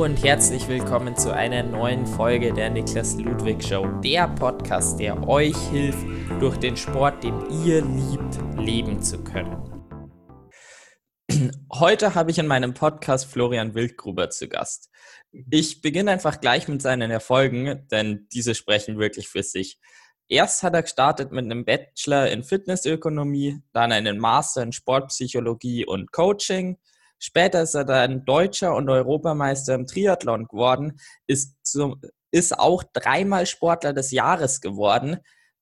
[0.00, 5.54] Und herzlich willkommen zu einer neuen Folge der Niklas Ludwig Show, der Podcast, der euch
[5.68, 6.06] hilft,
[6.40, 9.58] durch den Sport, den ihr liebt, leben zu können.
[11.70, 14.88] Heute habe ich in meinem Podcast Florian Wildgruber zu Gast.
[15.50, 19.78] Ich beginne einfach gleich mit seinen Erfolgen, denn diese sprechen wirklich für sich.
[20.28, 26.10] Erst hat er gestartet mit einem Bachelor in Fitnessökonomie, dann einen Master in Sportpsychologie und
[26.10, 26.78] Coaching,
[27.22, 33.44] Später ist er dann Deutscher und Europameister im Triathlon geworden, ist, zum, ist auch dreimal
[33.44, 35.18] Sportler des Jahres geworden,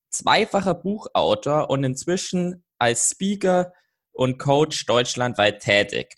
[0.09, 3.73] zweifacher Buchautor und inzwischen als Speaker
[4.13, 6.15] und Coach deutschlandweit tätig.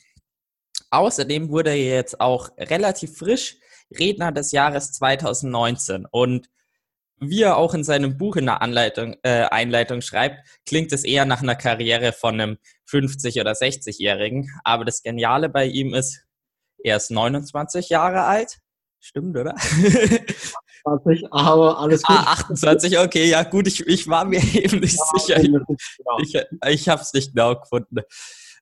[0.92, 3.58] Außerdem wurde er jetzt auch relativ frisch
[3.98, 6.50] Redner des Jahres 2019 und
[7.22, 11.26] wie er auch in seinem Buch in der Anleitung, äh, Einleitung schreibt, klingt es eher
[11.26, 12.58] nach einer Karriere von einem
[12.90, 14.50] 50- oder 60-Jährigen.
[14.64, 16.26] Aber das Geniale bei ihm ist,
[16.84, 18.60] er ist 29 Jahre alt.
[19.00, 19.56] Stimmt, oder?
[20.86, 22.16] 28, aber alles gut.
[22.18, 25.64] Ah, 28, okay, ja gut, ich, ich war mir eben nicht ja, sicher.
[26.20, 28.00] Ich, ich, ich habe es nicht genau gefunden.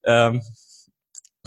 [0.04, 0.42] Ähm,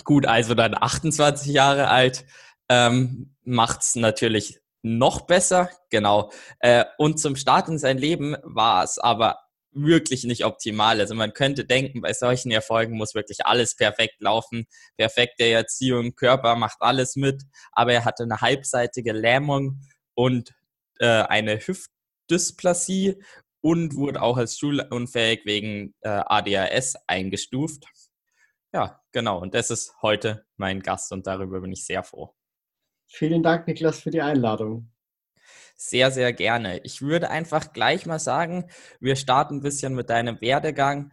[0.05, 2.25] gut, also dann 28 Jahre alt.
[2.71, 6.31] Ähm, Macht es natürlich noch besser, genau.
[6.59, 9.39] Äh, und zum Start in sein Leben war es aber
[9.73, 11.01] wirklich nicht optimal.
[11.01, 14.67] Also man könnte denken, bei solchen Erfolgen muss wirklich alles perfekt laufen,
[14.97, 19.81] perfekte Erziehung, Körper macht alles mit, aber er hatte eine halbseitige Lähmung
[20.15, 20.55] und
[20.99, 23.23] äh, eine Hüftdysplasie
[23.63, 27.87] und wurde auch als schulunfähig wegen äh, ADHS eingestuft.
[28.75, 29.41] Ja, genau.
[29.41, 32.35] Und das ist heute mein Gast und darüber bin ich sehr froh.
[33.15, 34.91] Vielen Dank, Niklas, für die Einladung.
[35.77, 36.79] Sehr, sehr gerne.
[36.83, 41.13] Ich würde einfach gleich mal sagen, wir starten ein bisschen mit deinem Werdegang.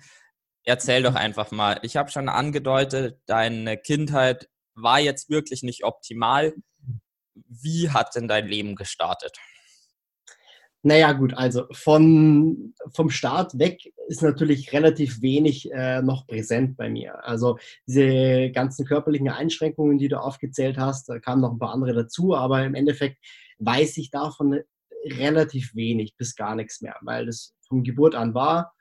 [0.63, 1.17] Erzähl doch mhm.
[1.17, 1.77] einfach mal.
[1.81, 6.53] Ich habe schon angedeutet, deine Kindheit war jetzt wirklich nicht optimal.
[7.33, 9.37] Wie hat denn dein Leben gestartet?
[10.81, 16.89] Naja, gut, also von, vom Start weg ist natürlich relativ wenig äh, noch präsent bei
[16.89, 17.21] mir.
[17.25, 21.93] Also diese ganzen körperlichen Einschränkungen, die du aufgezählt hast, da kamen noch ein paar andere
[21.93, 23.17] dazu, aber im Endeffekt
[23.59, 24.61] weiß ich davon
[25.05, 28.73] relativ wenig bis gar nichts mehr, weil das von Geburt an war.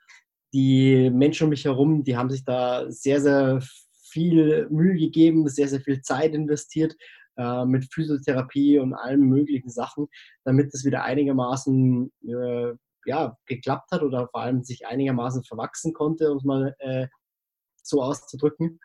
[0.53, 3.61] Die Menschen um mich herum, die haben sich da sehr, sehr
[4.09, 6.95] viel Mühe gegeben, sehr, sehr viel Zeit investiert
[7.39, 10.07] äh, mit Physiotherapie und allen möglichen Sachen,
[10.43, 12.73] damit es wieder einigermaßen äh,
[13.05, 17.07] ja, geklappt hat oder vor allem sich einigermaßen verwachsen konnte, um es mal äh,
[17.81, 18.79] so auszudrücken.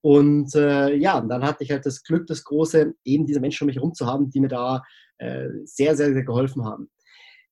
[0.00, 3.66] Und äh, ja, dann hatte ich halt das Glück, das Große, eben diese Menschen um
[3.66, 4.82] mich herum zu haben, die mir da
[5.18, 6.90] äh, sehr, sehr, sehr geholfen haben.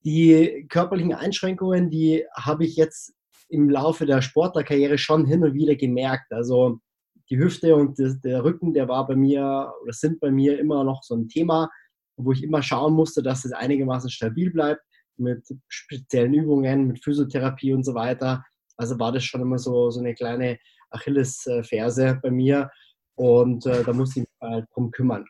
[0.04, 3.14] Die körperlichen Einschränkungen, die habe ich jetzt
[3.48, 6.32] im Laufe der Sportlerkarriere schon hin und wieder gemerkt.
[6.32, 6.80] Also
[7.30, 11.02] die Hüfte und der Rücken, der war bei mir oder sind bei mir immer noch
[11.02, 11.70] so ein Thema,
[12.16, 14.82] wo ich immer schauen musste, dass es einigermaßen stabil bleibt
[15.16, 18.44] mit speziellen Übungen, mit Physiotherapie und so weiter.
[18.76, 20.58] Also war das schon immer so, so eine kleine
[20.90, 22.70] Achillesferse bei mir
[23.14, 25.24] und äh, da musste ich mich halt drum kümmern.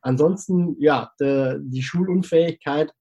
[0.00, 2.92] Ansonsten, ja, de, die Schulunfähigkeit,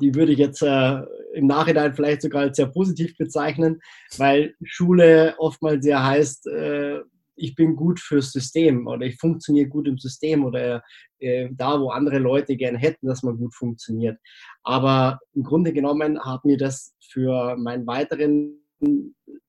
[0.00, 1.02] die würde ich jetzt äh,
[1.34, 3.80] im Nachhinein vielleicht sogar als sehr positiv bezeichnen,
[4.18, 7.00] weil Schule oftmals ja heißt, äh,
[7.40, 10.82] ich bin gut fürs System oder ich funktioniere gut im System oder
[11.18, 14.18] äh, da, wo andere Leute gerne hätten, dass man gut funktioniert.
[14.62, 18.60] Aber im Grunde genommen hat mir das für meinen weiteren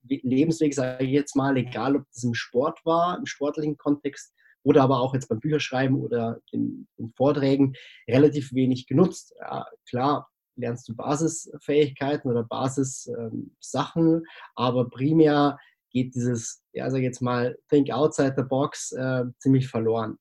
[0.07, 4.83] Lebensweg, sage ich jetzt mal, egal ob das im Sport war, im sportlichen Kontext oder
[4.83, 7.73] aber auch jetzt beim Bücherschreiben oder in, in Vorträgen,
[8.07, 9.33] relativ wenig genutzt.
[9.39, 14.25] Ja, klar, lernst du Basisfähigkeiten oder Basissachen, ähm,
[14.55, 15.57] aber primär
[15.91, 20.17] geht dieses, ja, sag jetzt mal, Think Outside the Box äh, ziemlich verloren.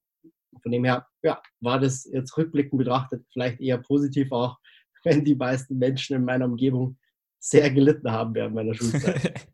[0.62, 4.59] Von dem her, ja, war das jetzt rückblickend betrachtet vielleicht eher positiv auch,
[5.04, 6.98] wenn die meisten Menschen in meiner Umgebung
[7.39, 9.48] sehr gelitten haben während meiner Schulzeit.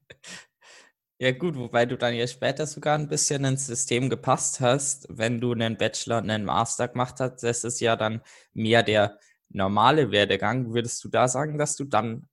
[1.19, 5.41] ja gut, wobei du dann ja später sogar ein bisschen ins System gepasst hast, wenn
[5.41, 8.23] du einen Bachelor und einen Master gemacht hast, das ist ja dann
[8.55, 9.19] mehr der
[9.51, 10.75] normale Werdegang.
[10.75, 12.27] Würdest du da sagen, dass du dann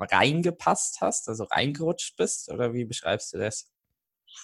[0.00, 2.50] reingepasst hast, also reingerutscht bist?
[2.50, 3.70] Oder wie beschreibst du das?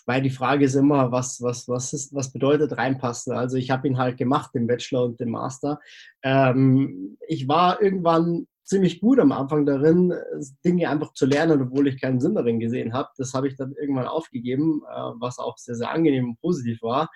[0.07, 3.33] Weil die Frage ist immer, was, was, was, ist, was bedeutet reinpassen?
[3.35, 5.81] Also ich habe ihn halt gemacht, den Bachelor und den Master.
[6.23, 10.13] Ähm, ich war irgendwann ziemlich gut am Anfang darin,
[10.65, 13.11] Dinge einfach zu lernen, obwohl ich keinen Sinn darin gesehen habe.
[13.19, 17.11] Das habe ich dann irgendwann aufgegeben, äh, was auch sehr, sehr angenehm und positiv war.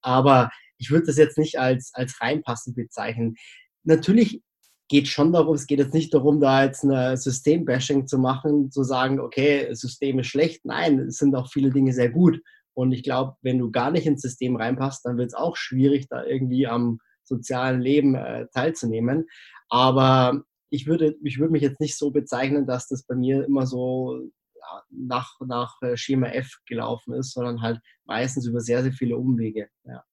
[0.00, 3.36] Aber ich würde das jetzt nicht als, als reinpassen bezeichnen.
[3.84, 4.42] Natürlich
[4.88, 8.82] geht schon darum, es geht jetzt nicht darum, da jetzt eine Systembashing zu machen, zu
[8.82, 10.64] sagen, okay, das System ist schlecht.
[10.64, 12.40] Nein, es sind auch viele Dinge sehr gut.
[12.74, 16.08] Und ich glaube, wenn du gar nicht ins System reinpasst, dann wird es auch schwierig,
[16.08, 19.26] da irgendwie am sozialen Leben äh, teilzunehmen.
[19.68, 23.66] Aber ich würde, ich würde mich jetzt nicht so bezeichnen, dass das bei mir immer
[23.66, 24.20] so
[24.90, 29.68] nach, nach äh, Schema F gelaufen ist, sondern halt meistens über sehr, sehr viele Umwege.
[29.84, 30.04] Ja.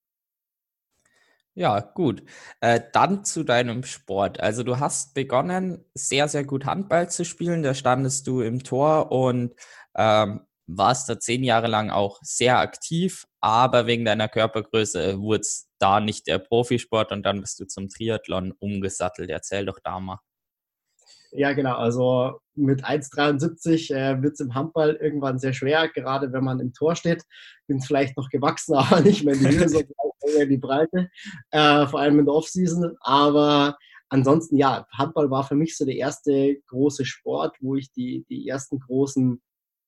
[1.54, 2.24] Ja, gut.
[2.62, 4.40] Äh, dann zu deinem Sport.
[4.40, 7.62] Also du hast begonnen, sehr, sehr gut Handball zu spielen.
[7.62, 9.54] Da standest du im Tor und
[9.96, 15.68] ähm, warst da zehn Jahre lang auch sehr aktiv, aber wegen deiner Körpergröße wurde es
[15.80, 19.30] da nicht der Profisport und dann bist du zum Triathlon umgesattelt.
[19.30, 20.20] Erzähl doch da mal.
[21.32, 21.76] Ja, genau.
[21.76, 26.74] Also mit 1,73 äh, wird es im Handball irgendwann sehr schwer, gerade wenn man im
[26.74, 27.24] Tor steht.
[27.68, 29.92] Bin vielleicht noch gewachsen, aber nicht mehr in die Höhe, sondern
[30.42, 31.10] in die Breite,
[31.52, 32.96] äh, vor allem in der Offseason.
[33.02, 33.78] Aber
[34.10, 38.48] ansonsten, ja, Handball war für mich so der erste große Sport, wo ich die, die
[38.48, 39.42] ersten großen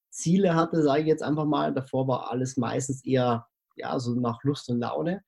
[0.09, 1.74] Ziele hatte, sage ich jetzt einfach mal.
[1.74, 5.24] Davor war alles meistens eher ja, so nach Lust und Laune.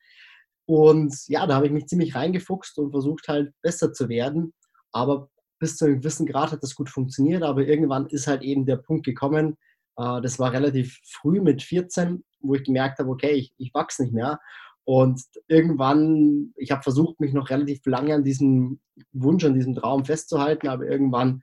[0.67, 4.53] Und ja, da habe ich mich ziemlich reingefuchst und versucht halt besser zu werden.
[4.91, 5.29] Aber
[5.59, 8.77] bis zu einem gewissen Grad hat das gut funktioniert, aber irgendwann ist halt eben der
[8.77, 9.57] Punkt gekommen,
[9.97, 14.03] äh, das war relativ früh mit 14, wo ich gemerkt habe, okay, ich, ich wachse
[14.03, 14.39] nicht mehr.
[14.85, 18.79] Und irgendwann, ich habe versucht, mich noch relativ lange an diesem
[19.11, 21.41] Wunsch, an diesem Traum festzuhalten, aber irgendwann,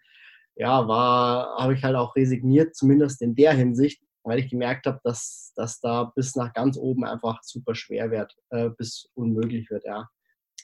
[0.55, 5.01] ja, war, habe ich halt auch resigniert, zumindest in der Hinsicht, weil ich gemerkt habe,
[5.03, 9.85] dass, dass da bis nach ganz oben einfach super schwer wird, äh, bis unmöglich wird,
[9.85, 10.09] ja.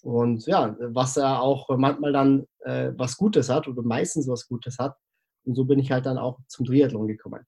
[0.03, 4.79] Und ja, was er auch manchmal dann äh, was Gutes hat oder meistens was Gutes
[4.79, 4.97] hat.
[5.45, 7.45] Und so bin ich halt dann auch zum Triathlon gekommen.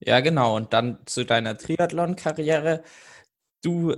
[0.00, 0.56] Ja, genau.
[0.56, 2.82] Und dann zu deiner Triathlon-Karriere.
[3.62, 3.94] Du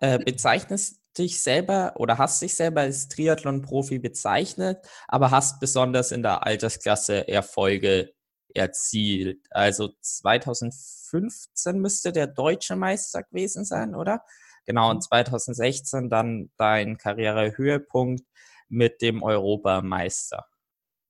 [0.00, 6.22] äh, bezeichnest dich selber oder hast dich selber als Triathlon-Profi bezeichnet, aber hast besonders in
[6.22, 8.12] der Altersklasse Erfolge
[8.54, 9.46] erzielt.
[9.50, 14.24] Also 2015 müsste der deutsche Meister gewesen sein, oder?
[14.66, 16.08] Genau, und 2016 mhm.
[16.10, 18.24] dann dein Karrierehöhepunkt
[18.68, 20.46] mit dem Europameister.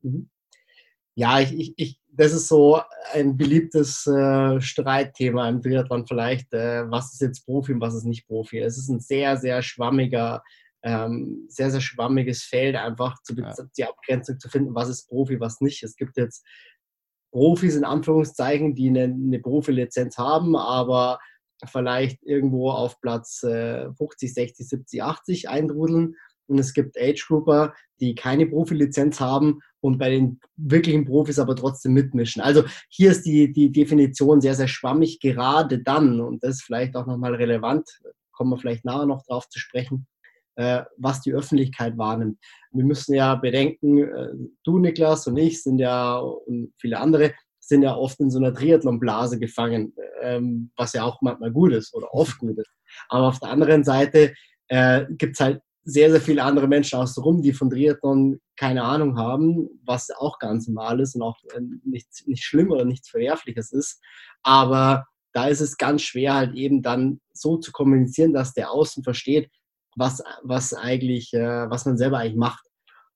[0.03, 0.31] Mhm.
[1.19, 2.81] Ja, ich, ich, ich, das ist so
[3.12, 6.55] ein beliebtes äh, Streitthema im Triathlon vielleicht.
[6.55, 8.61] Äh, was ist jetzt Profi und was ist nicht Profi?
[8.61, 10.44] Es ist ein sehr, sehr schwammiger,
[10.85, 13.53] ähm, sehr, sehr schwammiges Feld, einfach zu, ja.
[13.76, 15.82] die Abgrenzung zu finden, was ist Profi, was nicht.
[15.82, 16.47] Es gibt jetzt
[17.32, 21.19] Profis in Anführungszeichen, die eine, eine Profilizenz haben, aber
[21.67, 26.14] vielleicht irgendwo auf Platz äh, 50, 60, 70, 80 eindrudeln.
[26.49, 31.93] Und es gibt Age-Grouper, die keine Profilizenz haben und bei den wirklichen Profis aber trotzdem
[31.93, 32.43] mitmischen.
[32.43, 36.97] Also hier ist die, die Definition sehr, sehr schwammig, gerade dann, und das ist vielleicht
[36.97, 37.89] auch nochmal relevant,
[38.33, 40.06] kommen wir vielleicht nachher noch drauf zu sprechen,
[40.56, 42.39] äh, was die Öffentlichkeit wahrnimmt.
[42.73, 44.33] Wir müssen ja bedenken, äh,
[44.65, 48.55] du Niklas und ich sind ja und viele andere sind ja oft in so einer
[48.55, 52.71] Triathlon-Blase gefangen, ähm, was ja auch manchmal gut ist oder oft gut ist.
[53.09, 54.35] Aber auf der anderen Seite
[54.69, 59.17] äh, gibt es halt sehr, sehr viele andere Menschen außenrum, die von Triathlon keine Ahnung
[59.17, 63.73] haben, was auch ganz normal ist und auch äh, nichts nicht schlimm oder nichts Verwerfliches
[63.73, 63.99] ist.
[64.43, 69.02] Aber da ist es ganz schwer, halt eben dann so zu kommunizieren, dass der Außen
[69.02, 69.50] versteht,
[69.96, 72.67] was, was eigentlich, äh, was man selber eigentlich macht.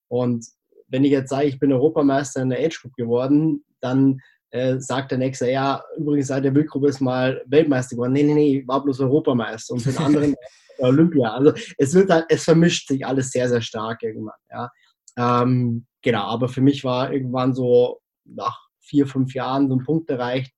[0.09, 0.47] Und
[0.89, 5.11] wenn ich jetzt sage, ich bin Europameister in der Age Group geworden, dann äh, sagt
[5.11, 8.13] der Nächste, ja, übrigens seit der Wildgruppe ist mal Weltmeister geworden.
[8.13, 10.35] Nee, nee, nee, war bloß Europameister und den anderen
[10.83, 11.33] Olympia.
[11.33, 14.71] Also es wird halt, es vermischt sich alles sehr, sehr stark irgendwann, ja.
[15.17, 20.11] Ähm, genau, aber für mich war irgendwann so nach vier, fünf Jahren so ein Punkt
[20.11, 20.53] erreicht,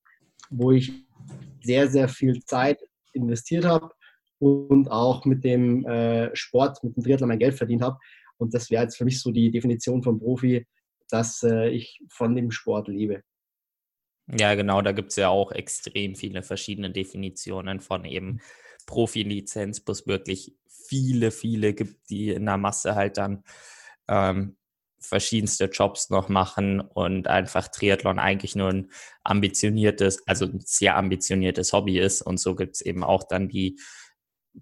[0.51, 0.93] wo ich
[1.63, 2.81] sehr, sehr viel Zeit
[3.13, 3.91] investiert habe
[4.39, 7.99] und auch mit dem äh, Sport, mit dem Triathlon mein Geld verdient habe.
[8.37, 10.67] Und das wäre jetzt für mich so die Definition von Profi,
[11.09, 13.23] dass äh, ich von dem Sport lebe.
[14.39, 18.41] Ja, genau, da gibt es ja auch extrem viele verschiedene Definitionen von eben.
[18.87, 23.45] Profilizenz, bis wirklich viele, viele gibt, die in der Masse halt dann
[24.09, 24.57] ähm,
[25.01, 28.91] verschiedenste Jobs noch machen und einfach Triathlon eigentlich nur ein
[29.23, 32.23] ambitioniertes, also ein sehr ambitioniertes Hobby ist.
[32.23, 33.79] Und so gibt es eben auch dann die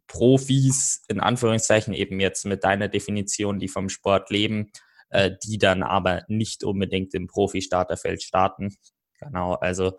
[0.06, 4.72] Profis, in Anführungszeichen eben jetzt mit deiner Definition, die vom Sport leben,
[5.10, 8.74] äh, die dann aber nicht unbedingt im Profi-Starterfeld starten.
[9.20, 9.98] Genau, also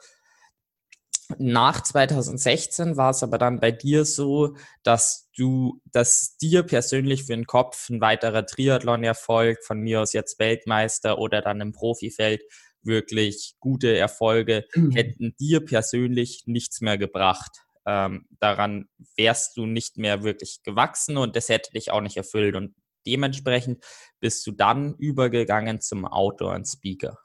[1.38, 7.36] nach 2016 war es aber dann bei dir so, dass du, dass dir persönlich für
[7.36, 12.44] den Kopf ein weiterer Triathlon-Erfolg, von mir aus jetzt Weltmeister oder dann im Profifeld,
[12.82, 14.92] wirklich gute Erfolge, mhm.
[14.92, 17.51] hätten dir persönlich nichts mehr gebracht.
[17.86, 18.86] Ähm, daran
[19.18, 22.56] wärst du nicht mehr wirklich gewachsen und das hätte dich auch nicht erfüllt.
[22.56, 22.75] Und
[23.06, 23.84] dementsprechend
[24.20, 27.18] bist du dann übergegangen zum Outdoor und Speaker.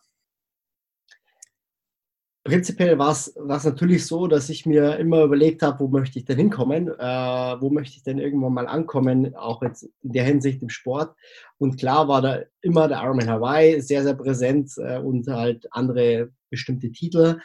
[2.48, 6.38] Prinzipiell war es natürlich so, dass ich mir immer überlegt habe, wo möchte ich denn
[6.38, 10.70] hinkommen, äh, wo möchte ich denn irgendwann mal ankommen, auch jetzt in der Hinsicht im
[10.70, 11.14] Sport.
[11.58, 16.30] Und klar war da immer der Ironman Hawaii sehr, sehr präsent äh, und halt andere
[16.48, 17.38] bestimmte Titel.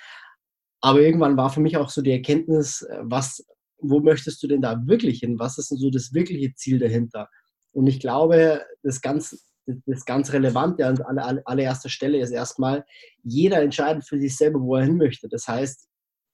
[0.80, 3.46] Aber irgendwann war für mich auch so die Erkenntnis, äh, was,
[3.80, 5.38] wo möchtest du denn da wirklich hin?
[5.38, 7.30] Was ist denn so das wirkliche Ziel dahinter?
[7.74, 12.86] Und ich glaube, das ganz, das ganz Relevante an allererster Stelle ist erstmal,
[13.24, 15.30] jeder entscheidet für sich selber, wo er hin möchte.
[15.30, 15.88] Das heißt,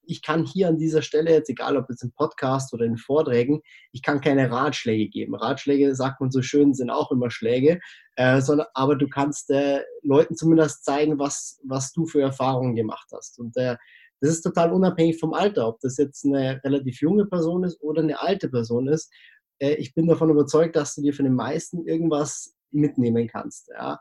[0.10, 3.62] ich kann hier an dieser Stelle jetzt, egal ob jetzt im Podcast oder in Vorträgen,
[3.92, 5.36] ich kann keine Ratschläge geben.
[5.36, 7.80] Ratschläge, sagt man so schön, sind auch immer Schläge,
[8.16, 13.08] äh, sondern, aber du kannst äh, Leuten zumindest zeigen, was, was du für Erfahrungen gemacht
[13.14, 13.38] hast.
[13.38, 13.78] Und äh,
[14.20, 18.02] das ist total unabhängig vom Alter, ob das jetzt eine relativ junge Person ist oder
[18.02, 19.14] eine alte Person ist.
[19.60, 23.70] Äh, ich bin davon überzeugt, dass du dir für den meisten irgendwas mitnehmen kannst.
[23.70, 24.00] Ja?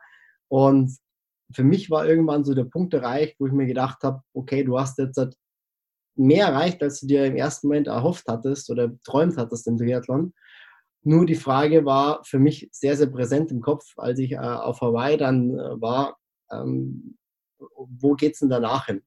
[0.49, 0.97] Und
[1.53, 4.79] für mich war irgendwann so der Punkt erreicht, wo ich mir gedacht habe, okay, du
[4.79, 5.35] hast jetzt halt
[6.15, 10.35] mehr erreicht, als du dir im ersten Moment erhofft hattest oder träumt hattest im Triathlon.
[11.03, 14.81] Nur die Frage war für mich sehr, sehr präsent im Kopf, als ich äh, auf
[14.81, 16.19] Hawaii dann äh, war,
[16.51, 17.17] ähm,
[17.77, 19.03] wo geht es denn danach hin?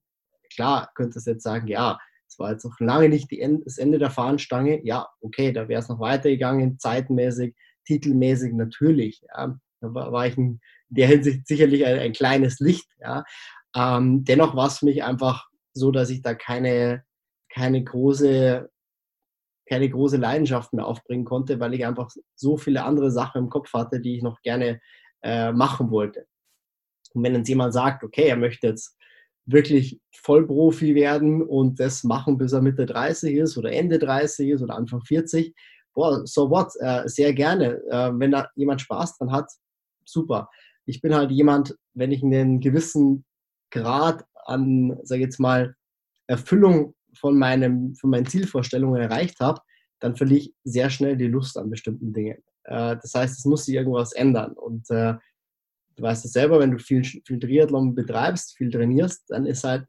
[0.53, 4.09] Klar, könntest jetzt sagen, ja, es war jetzt noch lange nicht End, das Ende der
[4.09, 4.81] Fahnenstange.
[4.85, 9.21] Ja, okay, da wäre es noch weitergegangen, zeitmäßig, titelmäßig natürlich.
[9.33, 9.57] Ja.
[9.81, 10.59] Da war, ich in
[10.89, 12.87] der Hinsicht sicherlich ein, ein kleines Licht.
[12.99, 13.23] Ja.
[13.75, 17.03] Ähm, dennoch war es für mich einfach so, dass ich da keine,
[17.49, 18.69] keine große
[19.71, 23.71] keine große Leidenschaft mehr aufbringen konnte, weil ich einfach so viele andere Sachen im Kopf
[23.71, 24.81] hatte, die ich noch gerne
[25.23, 26.27] äh, machen wollte.
[27.13, 28.97] Und wenn jetzt jemand sagt, okay, er möchte jetzt
[29.45, 34.61] wirklich Vollprofi werden und das machen, bis er Mitte 30 ist oder Ende 30 ist
[34.61, 35.55] oder Anfang 40.
[35.93, 36.71] Boah, so what?
[36.79, 37.81] Äh, sehr gerne.
[37.89, 39.51] Äh, wenn da jemand Spaß dran hat,
[40.05, 40.49] super.
[40.85, 43.25] Ich bin halt jemand, wenn ich einen gewissen
[43.71, 45.75] Grad an, sag ich jetzt mal,
[46.27, 49.61] Erfüllung von, meinem, von meinen Zielvorstellungen erreicht habe,
[49.99, 52.37] dann verliere ich sehr schnell die Lust an bestimmten Dingen.
[52.63, 54.53] Äh, das heißt, es muss sich irgendwas ändern.
[54.53, 55.15] Und äh,
[55.95, 59.85] du weißt es selber, wenn du viel, viel Triathlon betreibst, viel trainierst, dann ist halt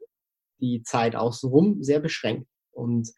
[0.59, 2.47] die Zeit außenrum sehr beschränkt.
[2.71, 3.09] Und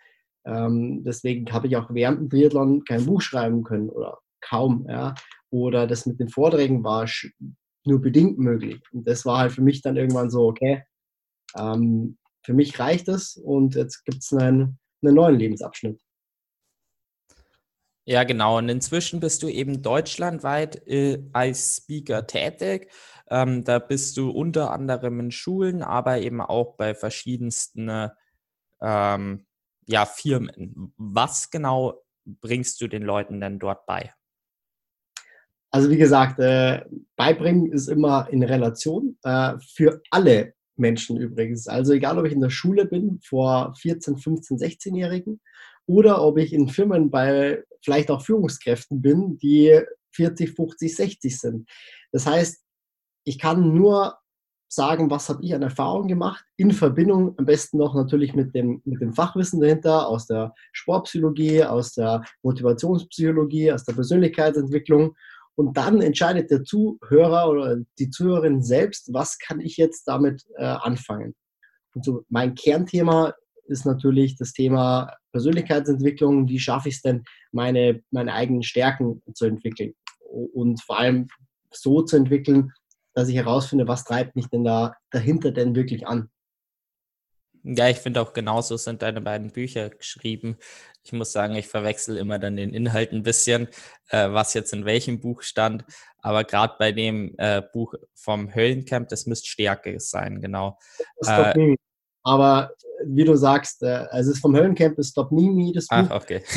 [0.45, 4.85] ähm, deswegen habe ich auch während dem Triathlon kein Buch schreiben können oder kaum.
[4.87, 5.15] Ja?
[5.49, 7.09] Oder das mit den Vorträgen war
[7.85, 8.81] nur bedingt möglich.
[8.91, 10.83] Und das war halt für mich dann irgendwann so, okay,
[11.57, 15.99] ähm, für mich reicht es und jetzt gibt es einen, einen neuen Lebensabschnitt.
[18.07, 18.59] Ja, genau.
[18.59, 22.91] Und inzwischen bist du eben deutschlandweit äh, als Speaker tätig.
[23.31, 28.11] Ähm, da bist du unter anderem in Schulen, aber eben auch bei verschiedensten
[28.79, 29.45] ähm,
[29.85, 30.93] ja, Firmen.
[30.97, 34.13] Was genau bringst du den Leuten denn dort bei?
[35.71, 41.67] Also wie gesagt, äh, beibringen ist immer in Relation äh, für alle Menschen übrigens.
[41.67, 45.41] Also egal, ob ich in der Schule bin vor 14, 15, 16-Jährigen
[45.85, 49.81] oder ob ich in Firmen bei vielleicht auch Führungskräften bin, die
[50.15, 51.69] 40, 50, 60 sind.
[52.11, 52.63] Das heißt,
[53.25, 54.17] ich kann nur
[54.67, 58.81] sagen, was habe ich an Erfahrung gemacht, in Verbindung am besten noch natürlich mit dem,
[58.85, 65.15] mit dem Fachwissen dahinter, aus der Sportpsychologie, aus der Motivationspsychologie, aus der Persönlichkeitsentwicklung.
[65.55, 70.65] Und dann entscheidet der Zuhörer oder die Zuhörerin selbst, was kann ich jetzt damit äh,
[70.65, 71.33] anfangen.
[71.93, 73.33] Und so mein Kernthema
[73.67, 76.47] ist natürlich das Thema Persönlichkeitsentwicklung.
[76.49, 79.93] Wie schaffe ich es denn, meine, meine eigenen Stärken zu entwickeln?
[80.29, 81.27] Und vor allem
[81.71, 82.71] so zu entwickeln,
[83.15, 86.29] dass ich herausfinde, was treibt mich denn da dahinter denn wirklich an.
[87.63, 90.57] Ja, ich finde auch genauso sind deine beiden Bücher geschrieben.
[91.03, 93.69] Ich muss sagen, ich verwechsel immer dann den Inhalt ein bisschen,
[94.09, 95.83] äh, was jetzt in welchem Buch stand.
[96.19, 100.77] Aber gerade bei dem äh, Buch vom Höllencamp, das müsste Stärke sein, genau.
[101.25, 101.75] Äh,
[102.21, 102.71] aber
[103.03, 105.97] wie du sagst, äh, also es ist vom Höllencamp bis Stop Mimi, das Buch.
[105.97, 106.43] Ach, okay.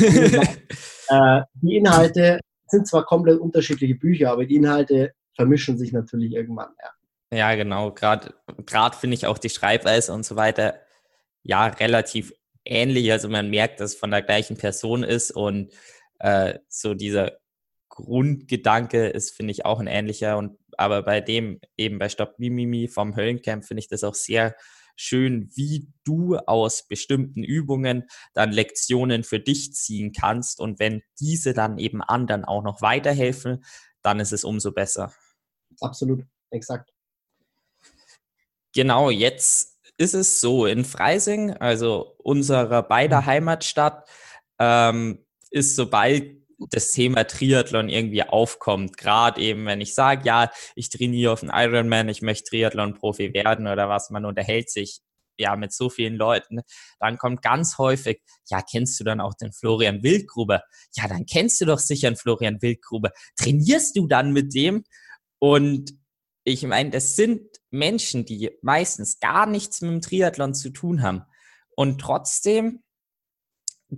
[1.09, 6.73] äh, die Inhalte sind zwar komplett unterschiedliche Bücher, aber die Inhalte vermischen sich natürlich irgendwann,
[6.83, 6.91] ja.
[7.31, 7.93] Ja, genau.
[7.93, 8.33] Gerade
[8.99, 10.81] finde ich auch die Schreibweise und so weiter
[11.43, 12.33] ja relativ
[12.65, 13.09] ähnlich.
[13.11, 15.71] Also man merkt, dass es von der gleichen Person ist und
[16.19, 17.37] äh, so dieser
[17.87, 20.37] Grundgedanke ist, finde ich, auch ein ähnlicher.
[20.37, 24.55] Und aber bei dem, eben bei Stop Mimimi vom Höllencamp, finde ich das auch sehr
[24.97, 30.59] schön, wie du aus bestimmten Übungen dann Lektionen für dich ziehen kannst.
[30.59, 33.63] Und wenn diese dann eben anderen auch noch weiterhelfen,
[34.01, 35.13] dann ist es umso besser.
[35.81, 36.91] Absolut, exakt.
[38.73, 43.25] Genau, jetzt ist es so, in Freising, also unserer beider mhm.
[43.25, 44.07] Heimatstadt,
[44.59, 46.39] ähm, ist sobald
[46.71, 48.97] das Thema Triathlon irgendwie aufkommt.
[48.97, 53.67] Gerade eben, wenn ich sage, ja, ich trainiere auf einen Ironman, ich möchte Triathlon-Profi werden
[53.67, 54.99] oder was, man unterhält sich
[55.37, 56.59] ja, mit so vielen Leuten,
[56.99, 60.63] dann kommt ganz häufig, ja, kennst du dann auch den Florian Wildgruber?
[60.95, 63.11] Ja, dann kennst du doch sicher einen Florian Wildgruber.
[63.37, 64.83] Trainierst du dann mit dem?
[65.39, 65.93] Und
[66.43, 67.41] ich meine, das sind
[67.71, 71.23] Menschen, die meistens gar nichts mit dem Triathlon zu tun haben.
[71.75, 72.83] Und trotzdem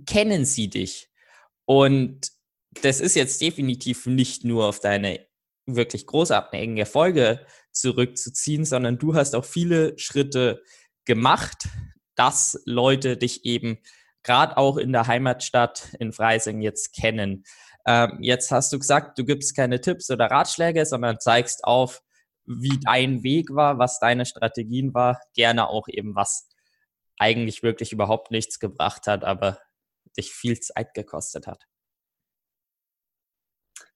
[0.06, 1.10] kennen sie dich.
[1.64, 2.30] Und
[2.82, 5.26] das ist jetzt definitiv nicht nur auf deine
[5.66, 10.62] wirklich großartigen Erfolge zurückzuziehen, sondern du hast auch viele Schritte
[11.04, 11.68] gemacht,
[12.14, 13.78] dass Leute dich eben
[14.22, 17.44] gerade auch in der Heimatstadt in Freising jetzt kennen.
[17.86, 22.02] Ähm, jetzt hast du gesagt, du gibst keine Tipps oder Ratschläge, sondern zeigst auf,
[22.44, 26.48] wie dein Weg war, was deine Strategien war, gerne auch eben was
[27.18, 29.58] eigentlich wirklich überhaupt nichts gebracht hat, aber
[30.16, 31.64] dich viel Zeit gekostet hat.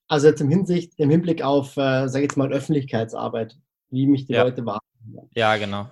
[0.08, 3.56] Also jetzt im Hinsicht, im Hinblick auf, äh, sage ich jetzt mal, Öffentlichkeitsarbeit,
[3.90, 4.44] wie mich die ja.
[4.44, 5.30] Leute wahrnehmen.
[5.34, 5.90] Ja, genau.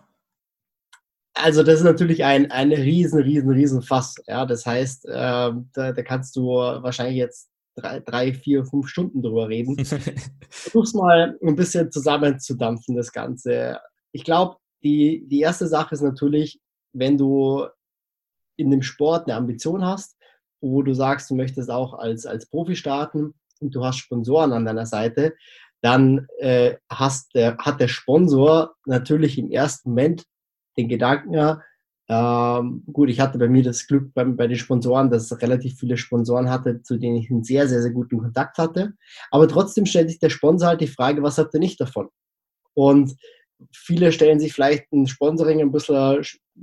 [1.34, 4.14] Also das ist natürlich ein, ein riesen, riesen, riesen Fass.
[4.28, 9.22] Ja, das heißt, äh, da, da, kannst du wahrscheinlich jetzt drei, drei, vier, fünf Stunden
[9.22, 9.84] drüber reden.
[10.50, 13.80] Versuch's mal ein bisschen zusammenzudampfen, das Ganze.
[14.12, 16.60] Ich glaube, die, die erste Sache ist natürlich,
[16.92, 17.66] wenn du
[18.56, 20.16] in dem Sport eine Ambition hast,
[20.60, 24.64] wo du sagst, du möchtest auch als, als Profi starten, und du hast Sponsoren an
[24.64, 25.34] deiner Seite,
[25.80, 30.24] dann äh, hast der, hat der Sponsor natürlich im ersten Moment
[30.76, 31.60] den Gedanken, ja,
[32.08, 35.78] ähm, gut, ich hatte bei mir das Glück bei, bei den Sponsoren, dass ich relativ
[35.78, 38.92] viele Sponsoren hatte, zu denen ich einen sehr, sehr, sehr guten Kontakt hatte.
[39.30, 42.08] Aber trotzdem stellt sich der Sponsor halt die Frage, was habt ihr nicht davon?
[42.74, 43.14] Und
[43.72, 46.22] viele stellen sich vielleicht ein Sponsoring ein bisschen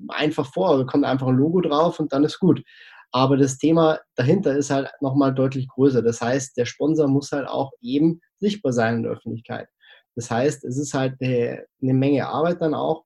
[0.10, 2.64] einfach vor, da kommt einfach ein Logo drauf und dann ist gut.
[3.12, 6.02] Aber das Thema dahinter ist halt nochmal deutlich größer.
[6.02, 9.68] Das heißt, der Sponsor muss halt auch eben sichtbar sein in der Öffentlichkeit.
[10.16, 13.04] Das heißt, es ist halt eine, Menge Arbeit dann auch,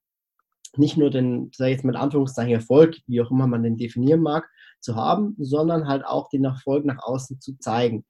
[0.77, 4.21] nicht nur den, sage ich jetzt mit Anführungszeichen Erfolg, wie auch immer man den definieren
[4.21, 8.05] mag, zu haben, sondern halt auch den Erfolg nach außen zu zeigen.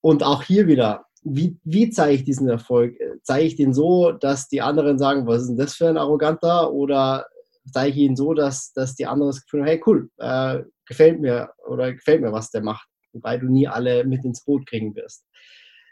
[0.00, 2.96] Und auch hier wieder, wie, wie zeige ich diesen Erfolg?
[3.22, 6.72] Zeige ich den so, dass die anderen sagen, was ist denn das für ein Arroganter?
[6.72, 7.26] Oder
[7.72, 11.20] zeige ich ihn so, dass, dass die anderen das Gefühl haben, hey cool, äh, gefällt
[11.20, 14.94] mir oder gefällt mir, was der macht, wobei du nie alle mit ins Boot kriegen
[14.94, 15.24] wirst.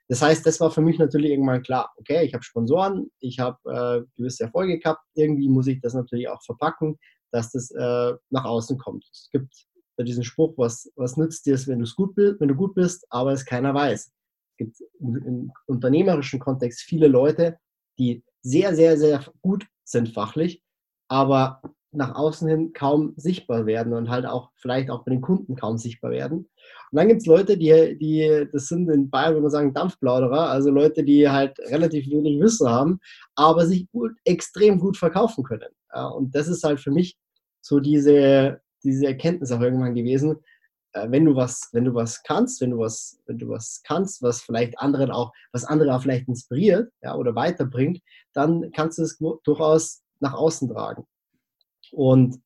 [0.09, 3.59] Das heißt, das war für mich natürlich irgendwann klar, okay, ich habe Sponsoren, ich habe
[3.64, 6.99] äh, gewisse Erfolge gehabt, irgendwie muss ich das natürlich auch verpacken,
[7.33, 9.05] dass das äh, nach außen kommt.
[9.12, 9.53] Es gibt
[9.97, 13.05] bei diesem Spruch, was, was nützt dir es, wenn, gut bist, wenn du gut bist,
[13.11, 14.07] aber es keiner weiß.
[14.07, 17.59] Es gibt im, im unternehmerischen Kontext viele Leute,
[17.99, 20.62] die sehr, sehr, sehr gut sind fachlich,
[21.09, 25.57] aber nach außen hin kaum sichtbar werden und halt auch vielleicht auch bei den Kunden
[25.57, 26.49] kaum sichtbar werden.
[26.90, 30.51] Und dann gibt es Leute, die, die, das sind in Bayern, würde man sagen, Dampfplauderer,
[30.51, 33.01] also Leute, die halt relativ wenig Wissen haben,
[33.35, 35.70] aber sich gut, extrem gut verkaufen können.
[35.94, 37.16] Ja, und das ist halt für mich
[37.61, 40.37] so diese, diese Erkenntnis auch irgendwann gewesen,
[40.92, 44.22] äh, wenn du was, wenn du was kannst, wenn du was, wenn du was kannst,
[44.22, 48.01] was vielleicht anderen auch, was andere auch vielleicht inspiriert, ja, oder weiterbringt,
[48.33, 51.07] dann kannst du es durchaus nach außen tragen.
[51.92, 52.40] Und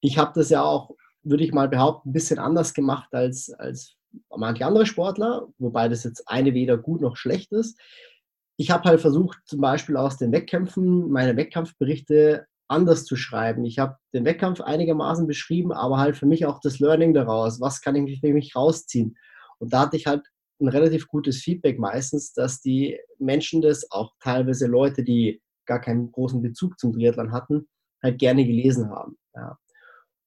[0.00, 0.90] ich habe das ja auch,
[1.22, 3.96] würde ich mal behaupten, ein bisschen anders gemacht als, als
[4.36, 7.80] manche andere Sportler, wobei das jetzt eine weder gut noch schlecht ist.
[8.56, 13.64] Ich habe halt versucht, zum Beispiel aus den Wettkämpfen meine Wettkampfberichte anders zu schreiben.
[13.64, 17.60] Ich habe den Wettkampf einigermaßen beschrieben, aber halt für mich auch das Learning daraus.
[17.60, 19.16] Was kann ich für mich rausziehen?
[19.58, 20.22] Und da hatte ich halt
[20.60, 26.12] ein relativ gutes Feedback meistens, dass die Menschen das, auch teilweise Leute, die gar keinen
[26.12, 27.66] großen Bezug zum Triathlon hatten,
[28.04, 29.18] halt gerne gelesen haben.
[29.34, 29.58] Ja.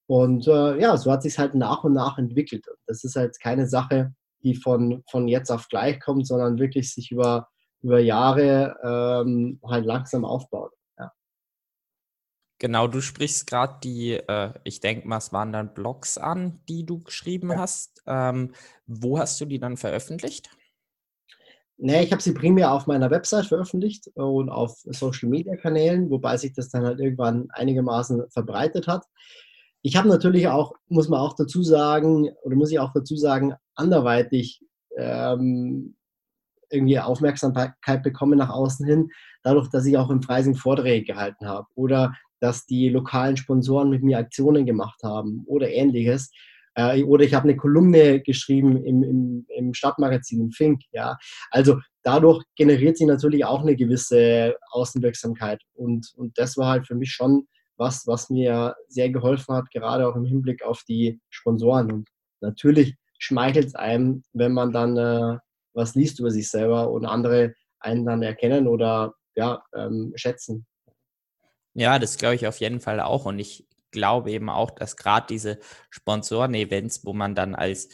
[0.07, 2.65] Und äh, ja, so hat sich halt nach und nach entwickelt.
[2.87, 4.13] Das ist halt keine Sache,
[4.43, 7.49] die von, von jetzt auf gleich kommt, sondern wirklich sich über,
[7.81, 10.71] über Jahre ähm, halt langsam aufbaut.
[10.97, 11.11] Ja.
[12.59, 16.85] Genau, du sprichst gerade die, äh, ich denke mal, es waren dann Blogs an, die
[16.85, 17.57] du geschrieben ja.
[17.57, 18.01] hast.
[18.07, 18.53] Ähm,
[18.85, 20.49] wo hast du die dann veröffentlicht?
[21.79, 26.69] Nee, ich habe sie primär auf meiner Website veröffentlicht und auf Social-Media-Kanälen, wobei sich das
[26.69, 29.05] dann halt irgendwann einigermaßen verbreitet hat.
[29.83, 33.53] Ich habe natürlich auch, muss man auch dazu sagen, oder muss ich auch dazu sagen,
[33.75, 34.61] anderweitig
[34.97, 35.95] ähm,
[36.71, 39.09] irgendwie Aufmerksamkeit bekommen nach außen hin,
[39.43, 44.03] dadurch, dass ich auch im Freising Vorträge gehalten habe oder dass die lokalen Sponsoren mit
[44.03, 46.31] mir Aktionen gemacht haben oder ähnliches.
[46.77, 50.81] Äh, oder ich habe eine Kolumne geschrieben im, im, im Stadtmagazin, im Fink.
[50.91, 51.17] Ja.
[51.49, 55.59] Also dadurch generiert sich natürlich auch eine gewisse Außenwirksamkeit.
[55.73, 60.07] Und, und das war halt für mich schon was, was mir sehr geholfen hat, gerade
[60.07, 61.91] auch im Hinblick auf die Sponsoren.
[61.91, 62.09] Und
[62.41, 65.37] natürlich schmeichelt es einem, wenn man dann äh,
[65.73, 70.65] was liest über sich selber und andere einen dann erkennen oder ja, ähm, schätzen.
[71.73, 73.25] Ja, das glaube ich auf jeden Fall auch.
[73.25, 77.89] Und ich glaube eben auch, dass gerade diese Sponsoren-Events, wo man dann als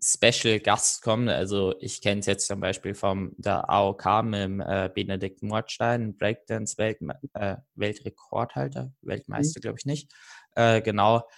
[0.00, 4.60] Special Gast kommt, also ich kenne es jetzt zum Beispiel vom der AOK mit dem,
[4.60, 6.98] äh, Benedikt Mordstein, Breakdance -Welt,
[7.34, 9.62] äh, Weltrekordhalter, Weltmeister mhm.
[9.62, 10.12] glaube ich nicht,
[10.54, 11.28] äh, genau,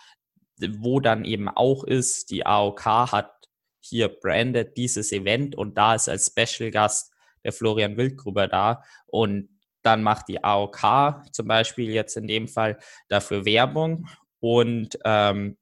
[0.78, 3.32] wo dann eben auch ist, die AOK hat
[3.80, 7.12] hier branded dieses Event und da ist als Special Gast
[7.44, 9.48] der Florian Wildgruber da und
[9.82, 14.08] dann macht die AOK zum Beispiel jetzt in dem Fall dafür Werbung
[14.40, 15.58] und ähm,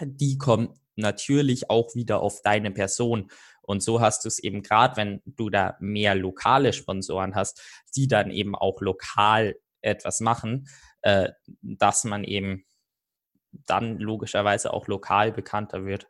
[0.00, 3.30] die kommt natürlich auch wieder auf deine Person.
[3.62, 7.60] Und so hast du es eben gerade, wenn du da mehr lokale Sponsoren hast,
[7.94, 10.68] die dann eben auch lokal etwas machen,
[11.02, 11.30] äh,
[11.62, 12.64] dass man eben
[13.52, 16.08] dann logischerweise auch lokal bekannter wird.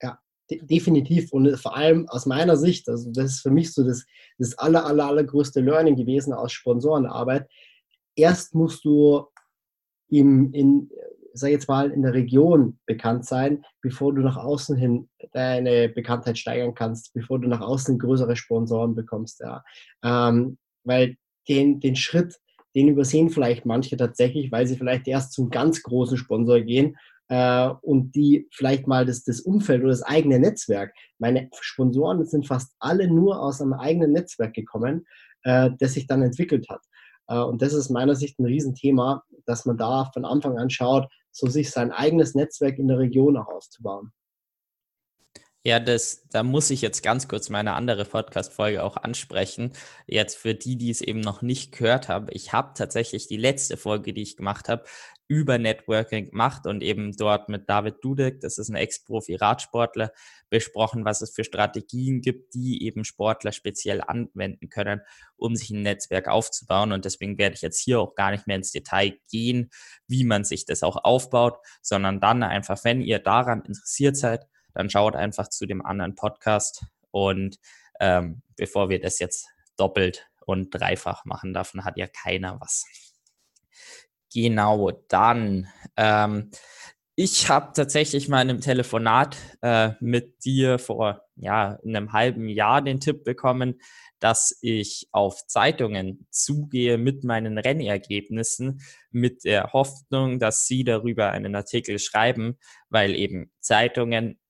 [0.00, 0.18] Ja,
[0.50, 1.32] definitiv.
[1.32, 4.04] Und vor allem aus meiner Sicht, also das ist für mich so das,
[4.38, 7.48] das aller, aller, allergrößte Learning gewesen aus Sponsorenarbeit.
[8.16, 9.26] Erst musst du
[10.08, 10.90] im, in,
[11.32, 16.38] sag jetzt mal, in der Region bekannt sein, bevor du nach außen hin deine Bekanntheit
[16.38, 19.40] steigern kannst, bevor du nach außen größere Sponsoren bekommst.
[19.40, 19.64] Ja.
[20.04, 21.16] Ähm, weil
[21.48, 22.38] den, den Schritt,
[22.74, 26.96] den übersehen vielleicht manche tatsächlich, weil sie vielleicht erst zum ganz großen Sponsor gehen
[27.28, 30.94] äh, und die vielleicht mal das, das Umfeld oder das eigene Netzwerk.
[31.18, 35.06] Meine Sponsoren sind fast alle nur aus einem eigenen Netzwerk gekommen,
[35.42, 36.82] äh, das sich dann entwickelt hat.
[37.28, 41.08] Äh, und das ist meiner Sicht ein Riesenthema, dass man da von Anfang an schaut,
[41.30, 44.12] so sich sein eigenes Netzwerk in der Region auch auszubauen.
[45.66, 49.72] Ja, das, da muss ich jetzt ganz kurz meine andere Podcast-Folge auch ansprechen.
[50.06, 52.26] Jetzt für die, die es eben noch nicht gehört haben.
[52.28, 54.84] Ich habe tatsächlich die letzte Folge, die ich gemacht habe,
[55.26, 60.12] über Networking gemacht und eben dort mit David Dudek, das ist ein Ex-Profi-Radsportler,
[60.50, 65.00] besprochen, was es für Strategien gibt, die eben Sportler speziell anwenden können,
[65.36, 66.92] um sich ein Netzwerk aufzubauen.
[66.92, 69.70] Und deswegen werde ich jetzt hier auch gar nicht mehr ins Detail gehen,
[70.06, 74.90] wie man sich das auch aufbaut, sondern dann einfach, wenn ihr daran interessiert seid, dann
[74.90, 76.84] schaut einfach zu dem anderen Podcast.
[77.10, 77.58] Und
[78.00, 82.86] ähm, bevor wir das jetzt doppelt und dreifach machen, davon hat ja keiner was.
[84.34, 85.68] Genau, dann.
[85.96, 86.50] Ähm,
[87.14, 92.82] ich habe tatsächlich mal in einem Telefonat äh, mit dir vor ja, einem halben Jahr
[92.82, 93.80] den Tipp bekommen,
[94.18, 98.80] dass ich auf Zeitungen zugehe mit meinen Rennergebnissen,
[99.12, 104.40] mit der Hoffnung, dass sie darüber einen Artikel schreiben, weil eben Zeitungen,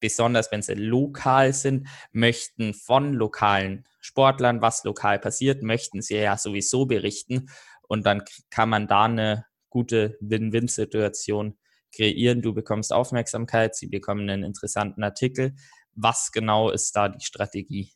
[0.00, 6.38] besonders wenn sie lokal sind, möchten von lokalen Sportlern, was lokal passiert, möchten sie ja
[6.38, 7.50] sowieso berichten.
[7.88, 11.58] Und dann kann man da eine gute Win-Win-Situation
[11.94, 12.42] kreieren.
[12.42, 15.54] Du bekommst Aufmerksamkeit, sie bekommen einen interessanten Artikel.
[15.94, 17.92] Was genau ist da die Strategie?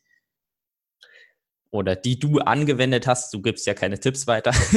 [1.71, 4.51] Oder die du angewendet hast, du gibst ja keine Tipps weiter.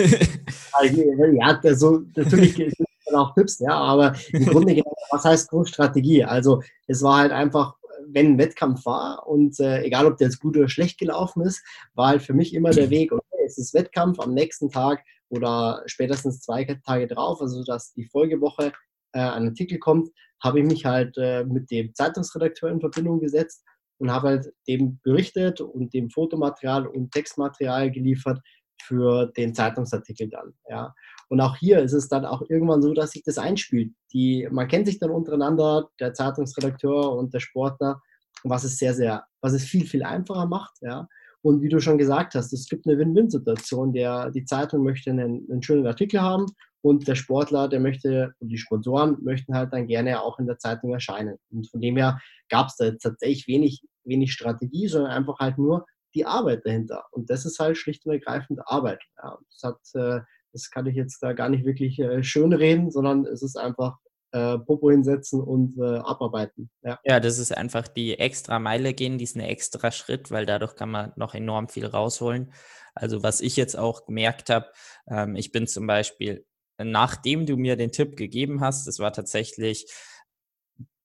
[1.32, 6.24] ja, also natürlich gibt es auch Tipps, ja, aber im Grunde genommen, was heißt Strategie?
[6.24, 7.74] Also es war halt einfach,
[8.06, 11.64] wenn ein Wettkampf war und äh, egal ob der jetzt gut oder schlecht gelaufen ist,
[11.94, 13.23] war halt für mich immer der Weg, okay,
[13.58, 18.72] es ist Wettkampf, am nächsten Tag oder spätestens zwei Tage drauf, also dass die Folgewoche
[19.12, 20.10] äh, ein Artikel kommt,
[20.42, 23.64] habe ich mich halt äh, mit dem Zeitungsredakteur in Verbindung gesetzt
[23.98, 28.40] und habe halt dem berichtet und dem Fotomaterial und Textmaterial geliefert
[28.82, 30.54] für den Zeitungsartikel dann.
[30.68, 30.94] Ja.
[31.28, 33.94] Und auch hier ist es dann auch irgendwann so, dass sich das einspielt.
[34.12, 38.00] Die, man kennt sich dann untereinander, der Zeitungsredakteur und der Sportler,
[38.42, 40.74] was es sehr, sehr, was es viel, viel einfacher macht.
[40.82, 41.08] Ja.
[41.44, 43.92] Und wie du schon gesagt hast, es gibt eine Win-Win-Situation.
[43.92, 46.46] die Zeitung möchte einen, einen, schönen Artikel haben
[46.80, 50.56] und der Sportler, der möchte, und die Sponsoren möchten halt dann gerne auch in der
[50.56, 51.36] Zeitung erscheinen.
[51.50, 55.58] Und von dem her gab es da jetzt tatsächlich wenig, wenig Strategie, sondern einfach halt
[55.58, 57.04] nur die Arbeit dahinter.
[57.10, 59.02] Und das ist halt schlicht und ergreifend Arbeit.
[59.22, 60.20] Ja, das, hat, äh,
[60.54, 63.98] das kann ich jetzt da gar nicht wirklich äh, schön reden, sondern es ist einfach
[64.34, 66.68] äh, Popo hinsetzen und äh, abarbeiten.
[66.82, 66.98] Ja.
[67.04, 71.12] ja, das ist einfach die extra Meile gehen, diesen extra Schritt, weil dadurch kann man
[71.14, 72.52] noch enorm viel rausholen.
[72.94, 74.66] Also was ich jetzt auch gemerkt habe,
[75.08, 76.44] ähm, ich bin zum Beispiel,
[76.78, 79.86] nachdem du mir den Tipp gegeben hast, das war tatsächlich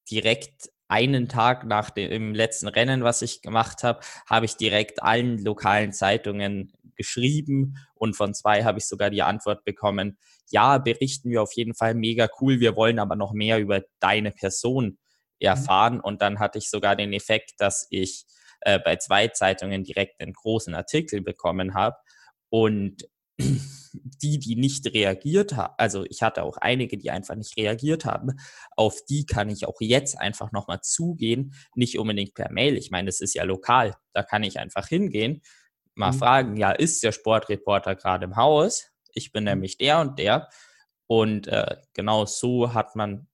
[0.09, 5.37] direkt einen Tag nach dem letzten Rennen, was ich gemacht habe, habe ich direkt allen
[5.37, 10.17] lokalen Zeitungen geschrieben und von zwei habe ich sogar die Antwort bekommen,
[10.49, 14.31] ja, berichten wir auf jeden Fall mega cool, wir wollen aber noch mehr über deine
[14.31, 14.97] Person mhm.
[15.39, 15.99] erfahren.
[16.01, 18.25] Und dann hatte ich sogar den Effekt, dass ich
[18.61, 21.95] äh, bei zwei Zeitungen direkt einen großen Artikel bekommen habe
[22.49, 23.07] und
[23.39, 28.33] die, die nicht reagiert haben, also ich hatte auch einige, die einfach nicht reagiert haben,
[28.75, 32.77] auf die kann ich auch jetzt einfach nochmal zugehen, nicht unbedingt per Mail.
[32.77, 35.41] Ich meine, es ist ja lokal, da kann ich einfach hingehen
[35.99, 36.17] mal mhm.
[36.17, 38.91] fragen, ja, ist der Sportreporter gerade im Haus?
[39.13, 39.51] Ich bin mhm.
[39.51, 40.49] nämlich der und der.
[41.07, 43.27] Und äh, genau so hat man,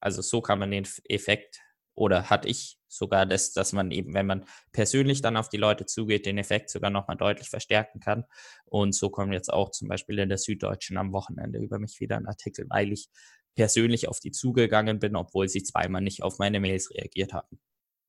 [0.00, 1.60] also so kann man den Effekt
[1.94, 5.86] oder hatte ich sogar das, dass man eben, wenn man persönlich dann auf die Leute
[5.86, 8.24] zugeht, den Effekt sogar nochmal deutlich verstärken kann.
[8.66, 12.16] Und so kommt jetzt auch zum Beispiel in der Süddeutschen am Wochenende über mich wieder
[12.16, 13.08] ein Artikel, weil ich
[13.54, 17.60] persönlich auf die zugegangen bin, obwohl sie zweimal nicht auf meine Mails reagiert hatten.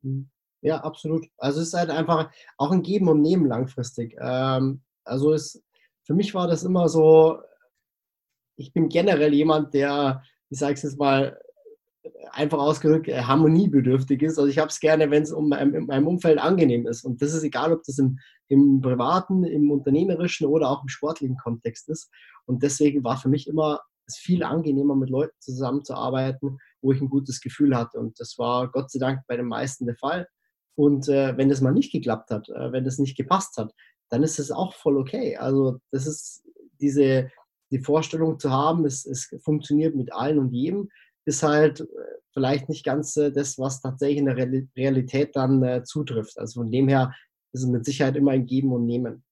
[0.02, 0.30] Mhm.
[0.64, 1.28] Ja, absolut.
[1.38, 4.16] Also es ist halt einfach auch ein Geben und Nehmen langfristig.
[4.20, 5.62] Ähm, also es,
[6.04, 7.40] für mich war das immer so,
[8.56, 11.38] ich bin generell jemand, der, ich sage es jetzt mal,
[12.32, 14.38] einfach ausgedrückt äh, harmoniebedürftig ist.
[14.40, 17.04] Also ich habe es gerne, wenn es um in meinem Umfeld angenehm ist.
[17.04, 21.38] Und das ist egal, ob das im, im privaten, im unternehmerischen oder auch im sportlichen
[21.38, 22.10] Kontext ist.
[22.46, 27.10] Und deswegen war für mich immer es viel angenehmer, mit Leuten zusammenzuarbeiten, wo ich ein
[27.10, 28.00] gutes Gefühl hatte.
[28.00, 30.28] Und das war Gott sei Dank bei den meisten der Fall.
[30.76, 33.74] Und äh, wenn das mal nicht geklappt hat, äh, wenn das nicht gepasst hat,
[34.10, 35.38] dann ist es auch voll okay.
[35.38, 36.44] Also das ist
[36.80, 37.32] diese
[37.74, 40.90] die Vorstellung zu haben, es, es funktioniert mit allen und jedem,
[41.26, 41.86] ist halt äh,
[42.32, 44.38] vielleicht nicht ganz äh, das, was tatsächlich in der
[44.78, 46.38] Realität dann äh, zutrifft.
[46.38, 47.14] Also von dem her
[47.52, 49.24] ist es mit Sicherheit immer ein Geben und Nehmen.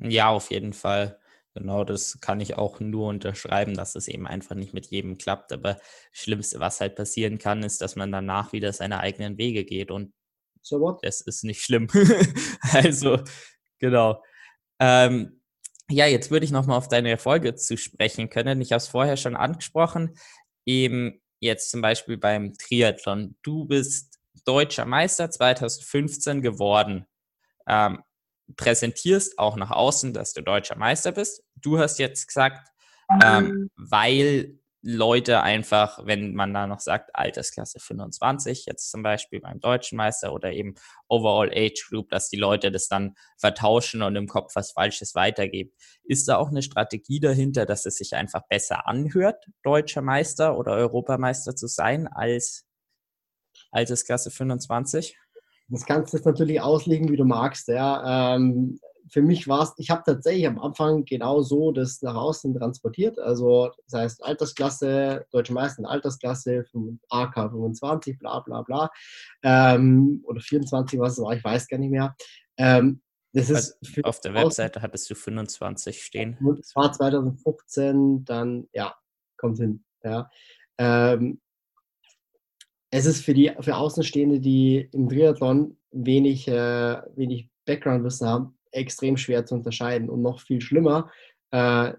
[0.00, 1.18] Ja, auf jeden Fall.
[1.54, 5.52] Genau, das kann ich auch nur unterschreiben, dass es eben einfach nicht mit jedem klappt.
[5.52, 9.64] Aber das Schlimmste, was halt passieren kann, ist, dass man danach wieder seine eigenen Wege
[9.64, 9.90] geht.
[9.90, 10.12] Und
[10.62, 11.00] so what?
[11.02, 11.88] das ist nicht schlimm.
[12.72, 13.18] also,
[13.78, 14.22] genau.
[14.78, 15.40] Ähm,
[15.90, 18.60] ja, jetzt würde ich nochmal auf deine Erfolge zu sprechen können.
[18.60, 20.16] Ich habe es vorher schon angesprochen.
[20.64, 23.36] Eben jetzt zum Beispiel beim Triathlon.
[23.42, 27.06] Du bist deutscher Meister 2015 geworden.
[27.66, 28.02] Ähm,
[28.56, 31.42] präsentierst auch nach außen, dass du deutscher Meister bist.
[31.56, 32.68] Du hast jetzt gesagt,
[33.22, 33.70] ähm, mhm.
[33.76, 39.96] weil Leute einfach, wenn man da noch sagt, Altersklasse 25, jetzt zum Beispiel beim deutschen
[39.96, 40.74] Meister oder eben
[41.08, 45.70] Overall Age Group, dass die Leute das dann vertauschen und im Kopf was Falsches weitergeben.
[46.02, 50.72] Ist da auch eine Strategie dahinter, dass es sich einfach besser anhört, deutscher Meister oder
[50.72, 52.66] Europameister zu sein als
[53.70, 55.16] Altersklasse 25?
[55.68, 57.68] Das kannst du jetzt natürlich auslegen, wie du magst.
[57.68, 58.34] Ja.
[58.34, 62.54] Ähm, für mich war es, ich habe tatsächlich am Anfang genau so das nach außen
[62.54, 63.18] transportiert.
[63.18, 66.64] Also das heißt Altersklasse, Deutsche Meister Altersklasse,
[67.10, 68.90] AK 25, bla bla bla.
[69.42, 72.14] Ähm, oder 24, was es war, ich weiß gar nicht mehr.
[72.56, 73.02] Ähm,
[73.34, 76.36] das ist auf der Webseite hattest du 25 stehen.
[76.58, 78.94] Das war 2015, dann, ja,
[79.38, 79.84] kommt hin.
[80.04, 80.30] Ja.
[80.78, 81.40] Ähm,
[82.90, 89.16] es ist für die für Außenstehende, die im Triathlon wenig, äh, wenig Background-Wissen haben, extrem
[89.16, 90.10] schwer zu unterscheiden.
[90.10, 91.10] Und noch viel schlimmer,
[91.50, 91.92] äh,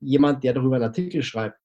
[0.00, 1.58] jemand, der darüber einen Artikel schreibt,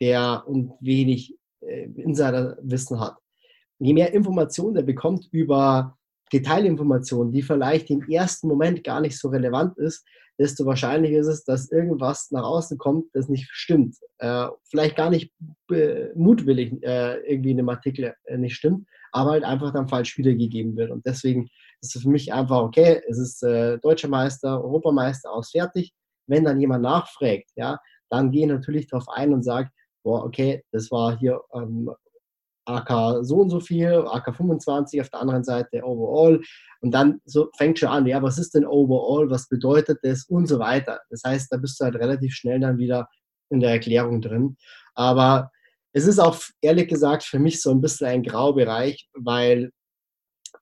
[0.00, 3.16] der und wenig äh, Insiderwissen hat.
[3.78, 5.96] Je mehr Informationen er bekommt über
[6.32, 10.04] Detailinformationen, die vielleicht im ersten Moment gar nicht so relevant ist,
[10.38, 13.96] desto wahrscheinlicher ist es, dass irgendwas nach außen kommt, das nicht stimmt.
[14.18, 15.32] Äh, vielleicht gar nicht
[15.70, 20.18] äh, mutwillig äh, irgendwie in dem Artikel äh, nicht stimmt, aber halt einfach dann falsch
[20.18, 20.90] wiedergegeben wird.
[20.90, 21.48] Und deswegen
[21.84, 25.92] ist für mich einfach, okay, es ist äh, Deutscher Meister, Europameister aus fertig.
[26.26, 27.78] Wenn dann jemand nachfragt, ja,
[28.10, 29.70] dann gehe ich natürlich darauf ein und sage,
[30.02, 31.90] boah, okay, das war hier ähm,
[32.66, 36.40] AK so und so viel, AK 25 auf der anderen Seite Overall.
[36.80, 40.46] Und dann so fängt schon an, ja, was ist denn Overall, was bedeutet das und
[40.46, 41.00] so weiter.
[41.10, 43.08] Das heißt, da bist du halt relativ schnell dann wieder
[43.50, 44.56] in der Erklärung drin.
[44.94, 45.50] Aber
[45.92, 49.70] es ist auch ehrlich gesagt für mich so ein bisschen ein Graubereich, weil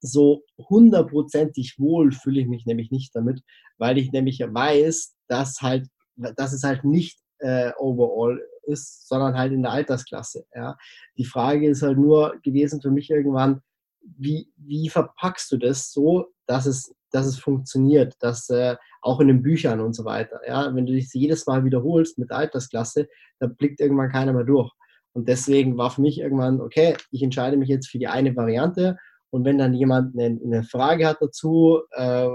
[0.03, 3.41] so hundertprozentig wohl fühle ich mich nämlich nicht damit,
[3.79, 5.88] weil ich nämlich weiß, dass halt,
[6.37, 10.45] dass es halt nicht äh, overall ist, sondern halt in der Altersklasse.
[10.55, 10.77] Ja.
[11.17, 13.61] Die Frage ist halt nur gewesen für mich irgendwann,
[14.01, 19.29] wie, wie verpackst du das so, dass es, dass es funktioniert, dass äh, auch in
[19.29, 20.41] den Büchern und so weiter.
[20.47, 20.75] Ja.
[20.75, 24.73] Wenn du dich jedes Mal wiederholst mit Altersklasse, da blickt irgendwann keiner mehr durch.
[25.15, 28.97] Und deswegen war für mich irgendwann, okay, ich entscheide mich jetzt für die eine Variante
[29.33, 32.29] und wenn dann jemand eine, eine Frage hat dazu, äh,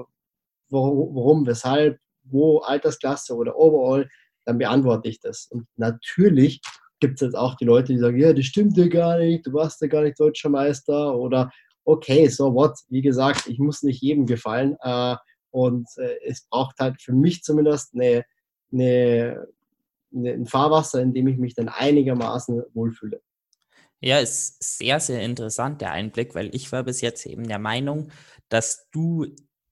[0.70, 4.10] warum, warum, weshalb, wo Altersklasse oder Overall,
[4.46, 5.48] dann beantworte ich das.
[5.52, 6.60] Und natürlich
[7.00, 9.54] gibt es jetzt auch die Leute, die sagen, ja, das stimmt dir gar nicht, du
[9.54, 11.52] warst ja gar nicht deutscher Meister oder
[11.86, 12.80] okay, so what.
[12.90, 15.16] Wie gesagt, ich muss nicht jedem gefallen äh,
[15.52, 18.26] und äh, es braucht halt für mich zumindest eine,
[18.74, 19.48] eine,
[20.12, 23.22] eine, ein Fahrwasser, in dem ich mich dann einigermaßen wohlfühle.
[24.04, 28.12] Ja, ist sehr, sehr interessant, der Einblick, weil ich war bis jetzt eben der Meinung,
[28.50, 29.26] dass du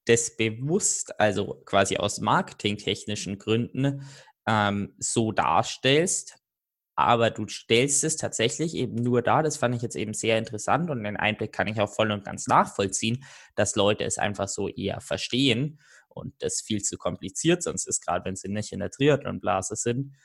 [0.05, 4.03] das bewusst, also quasi aus marketingtechnischen Gründen,
[4.47, 6.37] ähm, so darstellst,
[6.95, 9.43] aber du stellst es tatsächlich eben nur da.
[9.43, 12.25] Das fand ich jetzt eben sehr interessant und den Einblick kann ich auch voll und
[12.25, 17.87] ganz nachvollziehen, dass Leute es einfach so eher verstehen und das viel zu kompliziert sonst
[17.87, 20.15] ist, gerade wenn sie nicht in der Triathlon-Blase sind.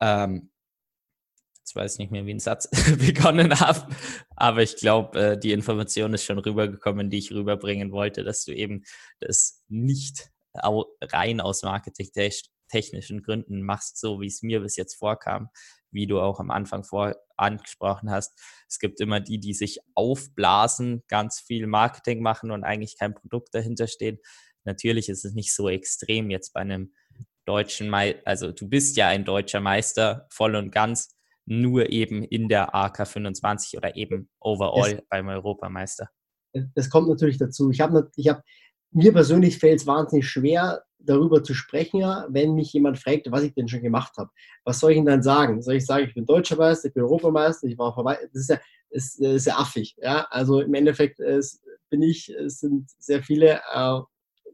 [0.00, 0.51] Ähm,
[1.62, 3.86] jetzt weiß ich nicht mehr, wie ein Satz begonnen habe,
[4.36, 8.52] aber ich glaube, äh, die Information ist schon rübergekommen, die ich rüberbringen wollte, dass du
[8.52, 8.82] eben
[9.20, 15.48] das nicht rein aus marketingtechnischen Gründen machst, so wie es mir bis jetzt vorkam,
[15.90, 18.38] wie du auch am Anfang vor angesprochen hast.
[18.68, 23.54] Es gibt immer die, die sich aufblasen, ganz viel Marketing machen und eigentlich kein Produkt
[23.54, 24.20] dahinter steht.
[24.64, 26.92] Natürlich ist es nicht so extrem jetzt bei einem
[27.44, 31.08] deutschen Meister, also du bist ja ein deutscher Meister voll und ganz,
[31.46, 36.08] nur eben in der AK 25 oder eben overall das, beim Europameister.
[36.74, 37.70] Das kommt natürlich dazu.
[37.70, 38.42] Ich habe ich hab,
[38.90, 43.54] mir persönlich fällt es wahnsinnig schwer, darüber zu sprechen, wenn mich jemand fragt, was ich
[43.54, 44.30] denn schon gemacht habe.
[44.64, 45.62] Was soll ich ihm dann sagen?
[45.62, 48.18] Soll ich sagen, ich bin Deutscher Meister, ich bin Europameister, ich war vorbei?
[48.32, 49.96] Das ist ja, ist, ist ja affig.
[50.00, 50.26] Ja?
[50.30, 54.00] Also im Endeffekt ist, bin ich, es sind sehr viele äh,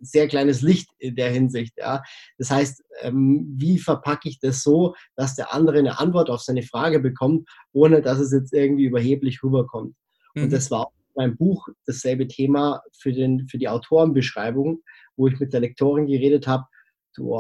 [0.01, 1.75] sehr kleines Licht in der Hinsicht.
[1.77, 2.03] Ja.
[2.39, 6.63] Das heißt, ähm, wie verpacke ich das so, dass der andere eine Antwort auf seine
[6.63, 9.95] Frage bekommt, ohne dass es jetzt irgendwie überheblich rüberkommt.
[10.35, 10.45] Mhm.
[10.45, 14.83] Und das war auch mein Buch dasselbe Thema für, den, für die Autorenbeschreibung,
[15.17, 16.65] wo ich mit der Lektorin geredet habe.
[17.15, 17.37] Du,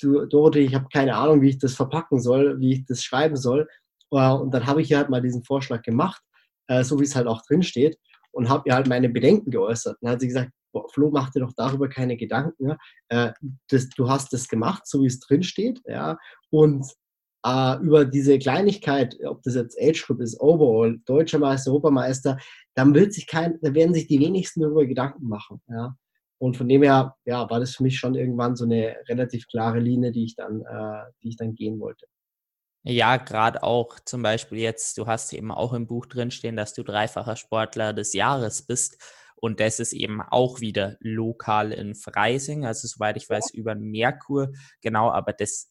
[0.00, 3.36] du, Dorothee, ich habe keine Ahnung, wie ich das verpacken soll, wie ich das schreiben
[3.36, 3.68] soll.
[4.10, 6.22] Äh, und dann habe ich ihr halt mal diesen Vorschlag gemacht,
[6.68, 7.98] äh, so wie es halt auch drin steht,
[8.32, 9.96] und habe ihr halt meine Bedenken geäußert.
[10.00, 10.50] Dann hat sie gesagt,
[10.92, 12.70] Flo, mach dir doch darüber keine Gedanken.
[12.70, 12.78] Ja?
[13.08, 13.32] Äh,
[13.68, 15.80] das, du hast das gemacht, so wie es drin steht.
[15.86, 16.18] Ja?
[16.50, 16.86] Und
[17.44, 22.38] äh, über diese Kleinigkeit, ob das jetzt Age Group ist, Overall, Deutscher Meister, Europameister,
[22.74, 25.60] dann wird sich kein, da werden sich die wenigsten darüber Gedanken machen.
[25.68, 25.96] Ja?
[26.38, 29.78] Und von dem her, ja, war das für mich schon irgendwann so eine relativ klare
[29.78, 32.06] Linie, die ich dann, äh, die ich dann gehen wollte.
[32.84, 36.82] Ja, gerade auch zum Beispiel jetzt, du hast eben auch im Buch drinstehen, dass du
[36.82, 39.00] dreifacher Sportler des Jahres bist.
[39.42, 44.52] Und das ist eben auch wieder lokal in Freising, also soweit ich weiß, über Merkur.
[44.80, 45.68] Genau, aber das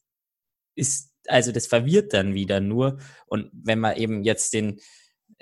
[0.75, 2.99] ist, also das verwirrt dann wieder nur.
[3.27, 4.81] Und wenn man eben jetzt den,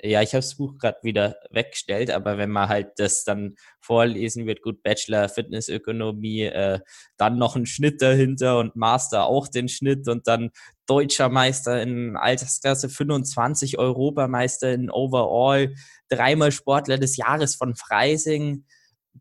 [0.02, 4.46] ja, ich habe das Buch gerade wieder weggestellt, aber wenn man halt das dann vorlesen
[4.46, 6.80] wird, gut, Bachelor Fitnessökonomie, äh,
[7.16, 10.50] dann noch ein Schnitt dahinter und Master auch den Schnitt und dann
[10.86, 15.74] deutscher Meister in Altersklasse 25, Europameister in Overall,
[16.08, 18.64] dreimal Sportler des Jahres von Freising,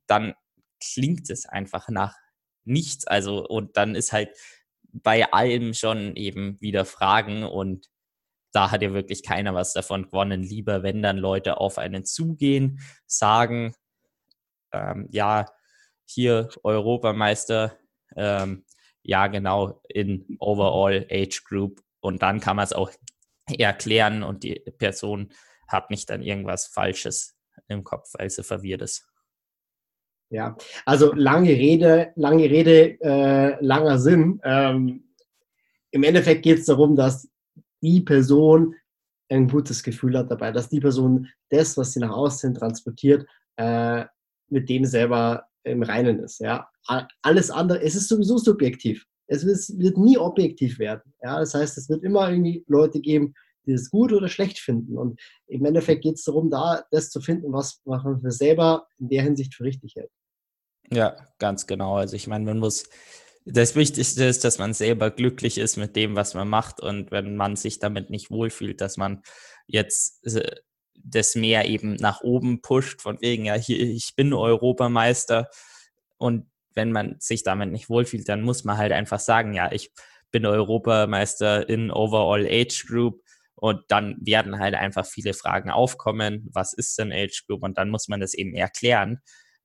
[0.08, 0.34] dann
[0.80, 2.16] klingt es einfach nach
[2.64, 3.06] nichts.
[3.06, 4.30] Also, und dann ist halt
[4.92, 7.88] bei allem schon eben wieder Fragen und
[8.52, 10.44] da hat ja wirklich keiner was davon gewonnen.
[10.44, 13.76] Lieber, wenn dann Leute auf einen zugehen, sagen,
[14.72, 15.46] ähm, ja,
[16.06, 17.78] hier Europameister,
[18.16, 18.66] ähm,
[19.04, 21.82] ja, genau, in Overall Age Group.
[22.00, 22.92] Und dann kann man es auch
[23.58, 25.32] erklären und die Person
[25.68, 27.36] hat nicht dann irgendwas Falsches
[27.68, 29.06] im Kopf, weil sie verwirrt ist.
[30.32, 34.40] Ja, also lange Rede, lange Rede, äh, langer Sinn.
[34.44, 35.16] Ähm,
[35.92, 37.28] Im Endeffekt geht es darum, dass
[37.82, 38.76] die Person
[39.30, 44.06] ein gutes Gefühl hat dabei, dass die Person das, was sie nach außen transportiert, äh,
[44.50, 46.40] mit dem selber im Reinen ist.
[46.40, 46.70] Ja?
[47.22, 49.06] Alles andere, es ist sowieso subjektiv.
[49.28, 51.14] Es wird nie objektiv werden.
[51.22, 51.40] Ja?
[51.40, 54.98] Das heißt, es wird immer irgendwie Leute geben, die es gut oder schlecht finden.
[54.98, 59.10] Und im Endeffekt geht es darum, da das zu finden, was man für selber in
[59.10, 60.12] der Hinsicht für richtig hält.
[60.92, 61.98] Ja, ganz genau.
[61.98, 62.90] Also ich meine, man muss
[63.52, 66.80] das Wichtigste ist, dass man selber glücklich ist mit dem, was man macht.
[66.80, 69.24] Und wenn man sich damit nicht wohlfühlt, dass man
[69.68, 70.56] jetzt äh,
[70.96, 75.50] das mehr eben nach oben pusht, von wegen, ja, hier, ich bin Europameister.
[76.18, 79.92] Und wenn man sich damit nicht wohlfühlt, dann muss man halt einfach sagen, ja, ich
[80.32, 83.22] bin Europameister in Overall Age Group.
[83.56, 86.50] Und dann werden halt einfach viele Fragen aufkommen.
[86.54, 87.64] Was ist denn Age Group?
[87.64, 89.20] Und dann muss man das eben erklären.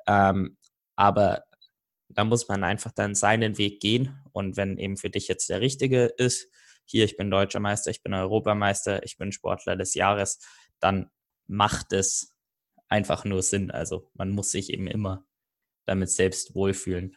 [0.06, 0.56] Ähm,
[0.96, 1.44] aber
[2.14, 4.20] da muss man einfach dann seinen Weg gehen.
[4.32, 6.48] Und wenn eben für dich jetzt der richtige ist,
[6.84, 10.38] hier, ich bin deutscher Meister, ich bin Europameister, ich bin Sportler des Jahres,
[10.80, 11.10] dann
[11.46, 12.34] macht es
[12.88, 13.70] einfach nur Sinn.
[13.70, 15.26] Also man muss sich eben immer
[15.86, 17.16] damit selbst wohlfühlen.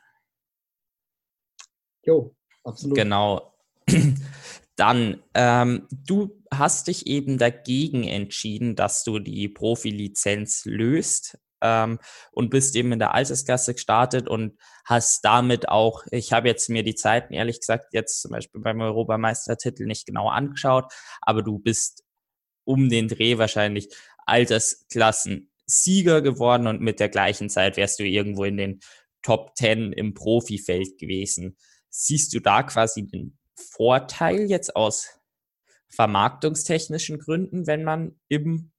[2.03, 2.97] Jo, absolut.
[2.97, 3.53] Genau.
[4.75, 11.99] Dann, ähm, du hast dich eben dagegen entschieden, dass du die Profilizenz löst ähm,
[12.31, 16.83] und bist eben in der Altersklasse gestartet und hast damit auch, ich habe jetzt mir
[16.83, 20.91] die Zeiten ehrlich gesagt jetzt zum Beispiel beim Europameistertitel nicht genau angeschaut,
[21.21, 22.03] aber du bist
[22.63, 23.89] um den Dreh wahrscheinlich
[24.25, 28.79] Altersklassen-Sieger geworden und mit der gleichen Zeit wärst du irgendwo in den
[29.21, 31.57] Top 10 im Profifeld gewesen.
[31.89, 35.17] Siehst du da quasi den Vorteil jetzt aus
[35.89, 38.71] vermarktungstechnischen Gründen, wenn man im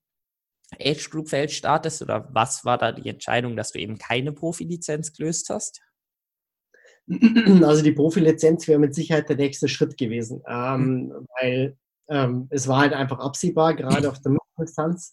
[0.79, 5.13] Age Group Feld startest oder was war da die Entscheidung, dass du eben keine Profilizenz
[5.13, 5.81] gelöst hast?
[7.63, 11.27] Also die Profilizenz wäre mit Sicherheit der nächste Schritt gewesen, ähm, mhm.
[11.41, 11.77] weil
[12.11, 15.13] ähm, es war halt einfach absehbar, gerade auf der Mitteldistanz,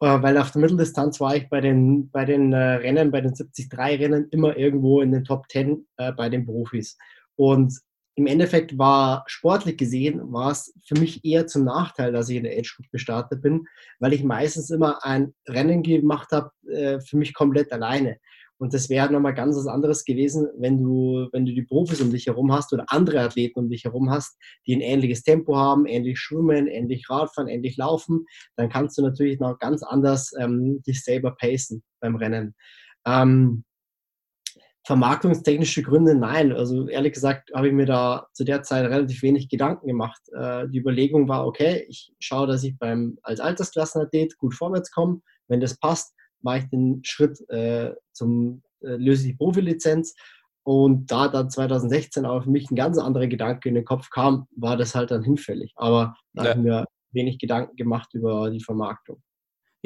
[0.00, 3.32] äh, weil auf der Mitteldistanz war ich bei den, bei den äh, Rennen, bei den
[3.32, 6.96] 73-Rennen immer irgendwo in den Top 10 äh, bei den Profis.
[7.36, 7.76] Und
[8.16, 12.44] im Endeffekt war sportlich gesehen, war es für mich eher zum Nachteil, dass ich in
[12.44, 13.66] der Age Group gestartet bin,
[14.00, 18.16] weil ich meistens immer ein Rennen gemacht habe, äh, für mich komplett alleine.
[18.58, 22.10] Und das wäre nochmal ganz was anderes gewesen, wenn du, wenn du die Profis um
[22.10, 25.84] dich herum hast oder andere Athleten um dich herum hast, die ein ähnliches Tempo haben,
[25.84, 28.24] ähnlich schwimmen, ähnlich Radfahren, ähnlich laufen,
[28.56, 32.54] dann kannst du natürlich noch ganz anders ähm, dich selber pacen beim Rennen.
[33.06, 33.65] Ähm,
[34.86, 36.52] vermarktungstechnische Gründe, nein.
[36.52, 40.22] Also ehrlich gesagt habe ich mir da zu der Zeit relativ wenig Gedanken gemacht.
[40.32, 45.22] Äh, die Überlegung war, okay, ich schaue, dass ich beim als Altersklassenathlet gut vorwärts komme.
[45.48, 50.14] Wenn das passt, mache ich den Schritt äh, zum äh, löse die Profilizenz.
[50.62, 54.46] Und da dann 2016 auch für mich ein ganz anderer Gedanke in den Kopf kam,
[54.54, 55.72] war das halt dann hinfällig.
[55.74, 56.50] Aber da ja.
[56.50, 59.20] habe ich mir wenig Gedanken gemacht über die Vermarktung.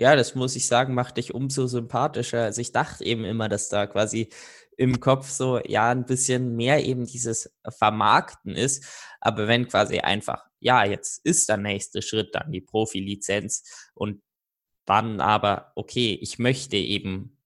[0.00, 2.44] Ja, das muss ich sagen, macht dich umso sympathischer.
[2.44, 4.30] Also ich dachte eben immer, dass da quasi
[4.78, 8.82] im Kopf so, ja, ein bisschen mehr eben dieses Vermarkten ist.
[9.20, 14.22] Aber wenn quasi einfach, ja, jetzt ist der nächste Schritt dann die Profilizenz und
[14.86, 17.36] dann aber, okay, ich möchte eben,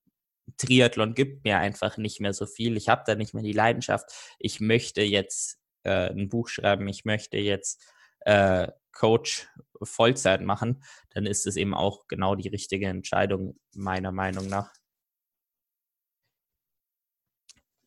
[0.56, 4.06] Triathlon gibt mir einfach nicht mehr so viel, ich habe da nicht mehr die Leidenschaft,
[4.38, 7.82] ich möchte jetzt äh, ein Buch schreiben, ich möchte jetzt
[8.20, 9.48] äh, Coach
[9.86, 14.72] Vollzeit machen, dann ist es eben auch genau die richtige Entscheidung, meiner Meinung nach.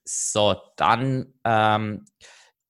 [0.05, 2.05] So, dann, ähm,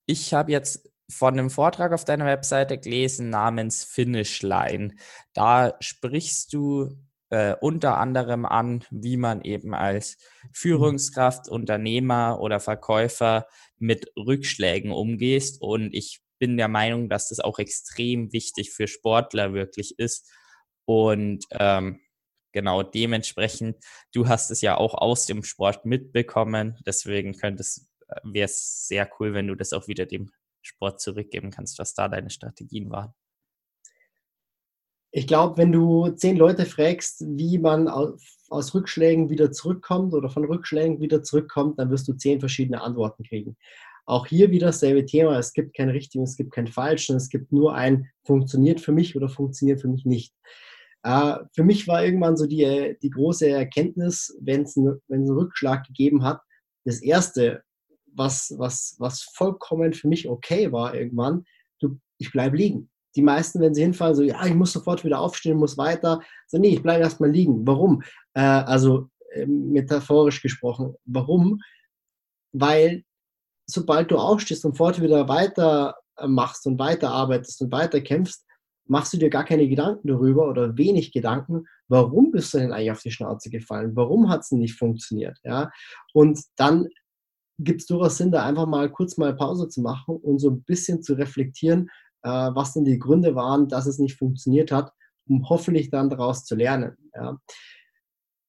[0.06, 4.96] ich habe jetzt von einem Vortrag auf deiner Webseite gelesen namens Finishline.
[5.34, 6.98] Da sprichst du
[7.30, 10.18] äh, unter anderem an, wie man eben als
[10.54, 13.48] Führungskraft, Unternehmer oder Verkäufer
[13.78, 15.58] mit Rückschlägen umgeht.
[15.60, 20.30] Und ich bin der Meinung, dass das auch extrem wichtig für Sportler wirklich ist.
[20.86, 22.00] Und ähm,
[22.54, 23.78] genau dementsprechend,
[24.14, 27.54] du hast es ja auch aus dem Sport mitbekommen, deswegen äh,
[28.24, 30.32] wäre es sehr cool, wenn du das auch wieder dem
[30.62, 33.14] Sport zurückgeben kannst, was da deine Strategien waren.
[35.12, 40.46] Ich glaube, wenn du zehn Leute fragst, wie man aus, Rückschlägen wieder zurückkommt oder von
[40.46, 43.58] Rückschlägen wieder zurückkommt, dann wirst du zehn verschiedene Antworten kriegen.
[44.08, 45.38] Auch hier wieder dasselbe Thema.
[45.38, 47.10] Es gibt kein richtig und es gibt kein falsch.
[47.10, 50.34] Es gibt nur ein funktioniert für mich oder funktioniert für mich nicht.
[51.04, 55.86] Äh, für mich war irgendwann so die, die große Erkenntnis, wenn es einen, einen Rückschlag
[55.86, 56.42] gegeben hat,
[56.86, 57.64] das Erste,
[58.06, 61.44] was, was, was vollkommen für mich okay war irgendwann,
[61.80, 62.90] du, ich bleibe liegen.
[63.18, 66.22] Die meisten, wenn sie hinfallen, so, ja, ich muss sofort wieder aufstehen, muss weiter.
[66.48, 67.68] So, nee, ich bleibe erstmal liegen.
[67.68, 68.04] Warum?
[68.34, 70.96] Äh, also äh, metaphorisch gesprochen.
[71.04, 71.60] Warum?
[72.54, 73.04] Weil
[73.70, 75.96] sobald du aufstehst und sofort wieder weiter
[76.26, 78.46] machst und weiterarbeitest und weiter kämpfst,
[78.88, 82.92] machst du dir gar keine Gedanken darüber oder wenig Gedanken, warum bist du denn eigentlich
[82.92, 83.96] auf die Schnauze gefallen?
[83.96, 85.38] Warum hat es nicht funktioniert?
[85.44, 85.72] Ja?
[86.14, 86.88] Und dann
[87.60, 90.64] gibt es durchaus Sinn, da einfach mal kurz mal Pause zu machen und so ein
[90.64, 91.90] bisschen zu reflektieren,
[92.24, 94.92] äh, was denn die Gründe waren, dass es nicht funktioniert hat,
[95.28, 96.96] um hoffentlich dann daraus zu lernen.
[97.16, 97.38] Ja.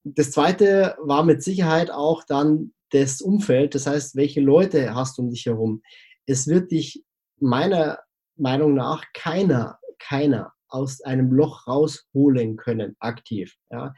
[0.04, 5.22] Das zweite war mit Sicherheit auch dann das Umfeld, das heißt, welche Leute hast du
[5.22, 5.82] um dich herum.
[6.26, 7.04] Es wird dich
[7.40, 7.98] meiner
[8.36, 13.56] Meinung nach keiner, keiner aus einem Loch rausholen können, aktiv.
[13.70, 13.94] Ja.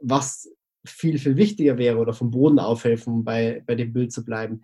[0.00, 0.48] Was
[0.84, 4.62] viel, viel wichtiger wäre oder vom Boden aufhelfen, bei, bei dem Bild zu bleiben.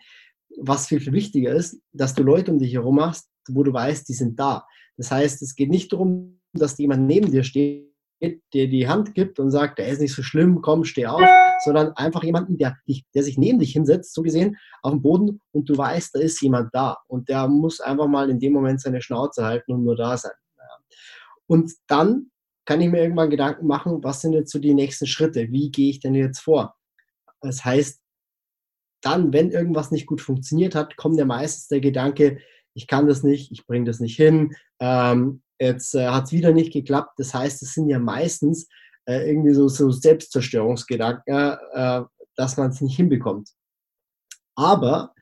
[0.61, 4.09] Was viel, viel wichtiger ist, dass du Leute um dich herum hast, wo du weißt,
[4.09, 4.67] die sind da.
[4.97, 7.88] Das heißt, es geht nicht darum, dass jemand neben dir steht,
[8.21, 11.23] dir die Hand gibt und sagt, der ist nicht so schlimm, komm, steh auf,
[11.65, 12.77] sondern einfach jemanden, der,
[13.15, 16.41] der sich neben dich hinsetzt, so gesehen, auf dem Boden und du weißt, da ist
[16.41, 19.97] jemand da und der muss einfach mal in dem Moment seine Schnauze halten und nur
[19.97, 20.33] da sein.
[21.47, 22.31] Und dann
[22.67, 25.51] kann ich mir irgendwann Gedanken machen, was sind jetzt so die nächsten Schritte?
[25.51, 26.77] Wie gehe ich denn jetzt vor?
[27.41, 28.01] Das heißt,
[29.01, 32.41] dann, wenn irgendwas nicht gut funktioniert hat, kommt ja meistens der Gedanke,
[32.75, 36.53] ich kann das nicht, ich bringe das nicht hin, ähm, jetzt äh, hat es wieder
[36.53, 37.15] nicht geklappt.
[37.19, 38.69] Das heißt, es sind ja meistens
[39.07, 42.03] äh, irgendwie so, so Selbstzerstörungsgedanken, äh,
[42.37, 43.51] dass man es nicht hinbekommt.
[44.55, 45.15] Aber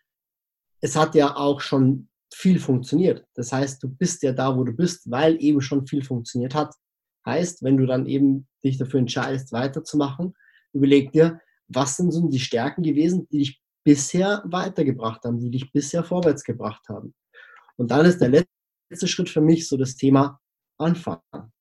[0.80, 3.24] es hat ja auch schon viel funktioniert.
[3.34, 6.74] Das heißt, du bist ja da, wo du bist, weil eben schon viel funktioniert hat.
[7.24, 10.34] Heißt, wenn du dann eben dich dafür entscheidest, weiterzumachen,
[10.72, 15.72] überleg dir, was sind so die Stärken gewesen, die dich bisher weitergebracht haben, die dich
[15.72, 17.14] bisher vorwärts gebracht haben.
[17.76, 18.55] Und dann ist der letzte
[19.06, 20.40] Schritt für mich so das Thema
[20.78, 21.52] Anfangen.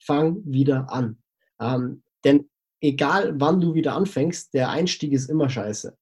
[0.00, 1.22] Fang wieder an.
[1.60, 2.48] Ähm, denn
[2.80, 5.96] egal wann du wieder anfängst, der Einstieg ist immer scheiße.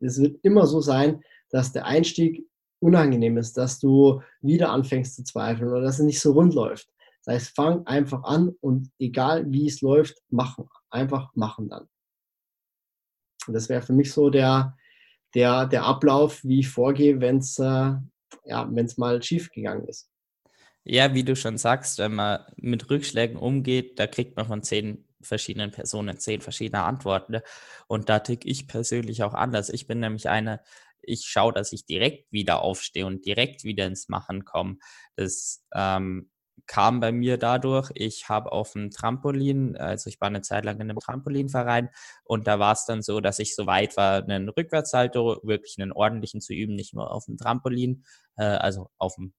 [0.00, 2.46] Es wird immer so sein, dass der Einstieg
[2.80, 6.88] unangenehm ist, dass du wieder anfängst zu zweifeln oder dass es nicht so rund läuft.
[7.24, 10.68] Das heißt, fang einfach an und egal wie es läuft, machen.
[10.88, 11.86] Einfach machen dann.
[13.46, 14.76] Und das wäre für mich so der,
[15.34, 17.92] der, der Ablauf, wie ich vorgehe, wenn es äh,
[18.44, 20.09] ja, mal schief gegangen ist.
[20.84, 25.04] Ja, wie du schon sagst, wenn man mit Rückschlägen umgeht, da kriegt man von zehn
[25.22, 27.40] verschiedenen Personen zehn verschiedene Antworten.
[27.86, 29.68] Und da tick ich persönlich auch anders.
[29.68, 30.62] Ich bin nämlich einer,
[31.02, 34.78] ich schaue, dass ich direkt wieder aufstehe und direkt wieder ins Machen komme.
[35.16, 36.30] Das ähm,
[36.66, 40.76] kam bei mir dadurch, ich habe auf dem Trampolin, also ich war eine Zeit lang
[40.76, 41.90] in einem Trampolinverein
[42.24, 45.92] und da war es dann so, dass ich so weit war, einen Rückwärtssalto, wirklich einen
[45.92, 48.04] ordentlichen zu üben, nicht nur auf dem Trampolin,
[48.36, 49.34] äh, also auf dem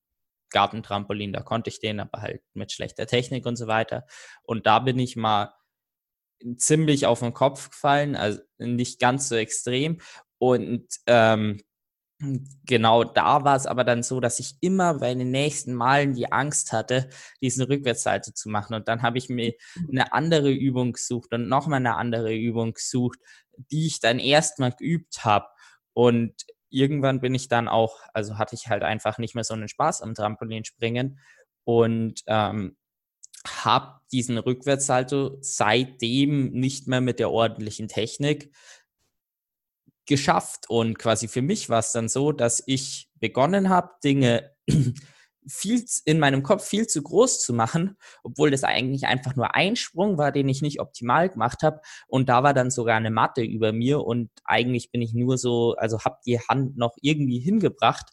[0.51, 4.05] Gartentrampolin, da konnte ich den, aber halt mit schlechter Technik und so weiter.
[4.43, 5.53] Und da bin ich mal
[6.57, 9.99] ziemlich auf den Kopf gefallen, also nicht ganz so extrem.
[10.37, 11.61] Und ähm,
[12.65, 16.31] genau da war es aber dann so, dass ich immer bei den nächsten Malen die
[16.31, 17.09] Angst hatte,
[17.41, 18.73] diesen Rückwärtssalto zu machen.
[18.73, 19.53] Und dann habe ich mir
[19.89, 23.19] eine andere Übung gesucht und nochmal eine andere Übung gesucht,
[23.71, 25.47] die ich dann erstmal geübt habe.
[25.93, 26.33] Und
[26.71, 30.01] irgendwann bin ich dann auch, also hatte ich halt einfach nicht mehr so einen Spaß
[30.01, 31.19] am Trampolinspringen
[31.63, 32.75] und ähm,
[33.47, 38.53] habe diesen Rückwärtssalto seitdem nicht mehr mit der ordentlichen Technik
[40.05, 40.69] geschafft.
[40.69, 44.51] Und quasi für mich war es dann so, dass ich begonnen habe, Dinge
[45.47, 49.75] viel in meinem Kopf viel zu groß zu machen, obwohl das eigentlich einfach nur ein
[49.75, 51.81] Sprung war, den ich nicht optimal gemacht habe.
[52.07, 55.75] Und da war dann sogar eine Matte über mir und eigentlich bin ich nur so,
[55.75, 58.11] also habe die Hand noch irgendwie hingebracht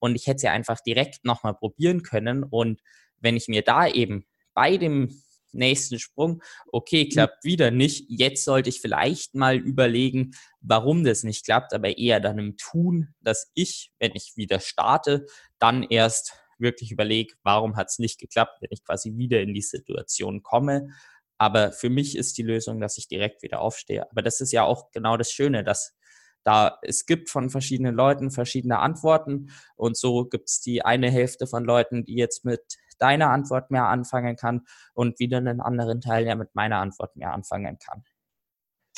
[0.00, 2.42] und ich hätte sie einfach direkt nochmal probieren können.
[2.42, 2.80] Und
[3.20, 5.22] wenn ich mir da eben bei dem
[5.54, 7.08] nächsten Sprung, okay, mhm.
[7.10, 8.06] klappt wieder nicht.
[8.08, 13.14] Jetzt sollte ich vielleicht mal überlegen, warum das nicht klappt, aber eher dann im Tun,
[13.20, 15.26] dass ich, wenn ich wieder starte,
[15.58, 16.34] dann erst
[16.64, 20.88] wirklich überlege, warum hat es nicht geklappt, wenn ich quasi wieder in die Situation komme.
[21.38, 24.10] Aber für mich ist die Lösung, dass ich direkt wieder aufstehe.
[24.10, 25.94] Aber das ist ja auch genau das Schöne, dass
[26.42, 31.46] da es gibt von verschiedenen Leuten verschiedene Antworten und so gibt es die eine Hälfte
[31.46, 36.24] von Leuten, die jetzt mit deiner Antwort mehr anfangen kann und wieder einen anderen Teil,
[36.24, 38.04] der mit meiner Antwort mehr anfangen kann.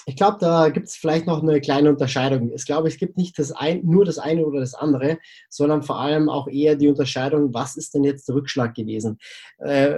[0.08, 2.52] Ich glaube, da gibt es vielleicht noch eine kleine Unterscheidung.
[2.54, 5.18] Ich glaube, es gibt nicht das ein, nur das eine oder das andere,
[5.50, 9.18] sondern vor allem auch eher die Unterscheidung, was ist denn jetzt der Rückschlag gewesen?
[9.58, 9.96] Äh,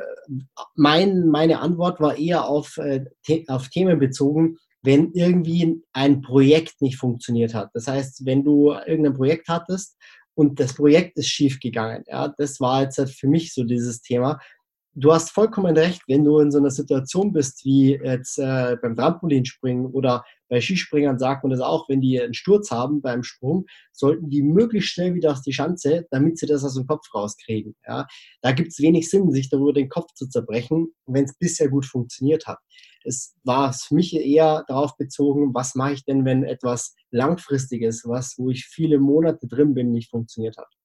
[0.75, 6.81] mein, meine Antwort war eher auf, äh, the auf Themen bezogen, wenn irgendwie ein Projekt
[6.81, 7.69] nicht funktioniert hat.
[7.75, 9.99] Das heißt, wenn du irgendein Projekt hattest
[10.35, 12.05] und das Projekt ist schief gegangen.
[12.07, 14.41] Ja, das war jetzt halt für mich so dieses Thema.
[15.01, 18.97] Du hast vollkommen recht, wenn du in so einer Situation bist wie jetzt äh, beim
[18.97, 23.67] Trampolinspringen oder bei Skispringern sagt man das auch, wenn die einen Sturz haben beim Sprung,
[23.93, 27.77] sollten die möglichst schnell wieder aus die Schanze, damit sie das aus dem Kopf rauskriegen.
[27.87, 28.09] Ja?
[28.43, 31.87] Da gibt es wenig Sinn, sich darüber den Kopf zu zerbrechen, wenn es bisher gut
[31.87, 32.59] funktioniert hat.
[33.05, 38.35] Es war für mich eher darauf bezogen, was mache ich denn, wenn etwas Langfristiges, was,
[38.37, 40.78] wo ich viele Monate drin bin, nicht funktioniert hat.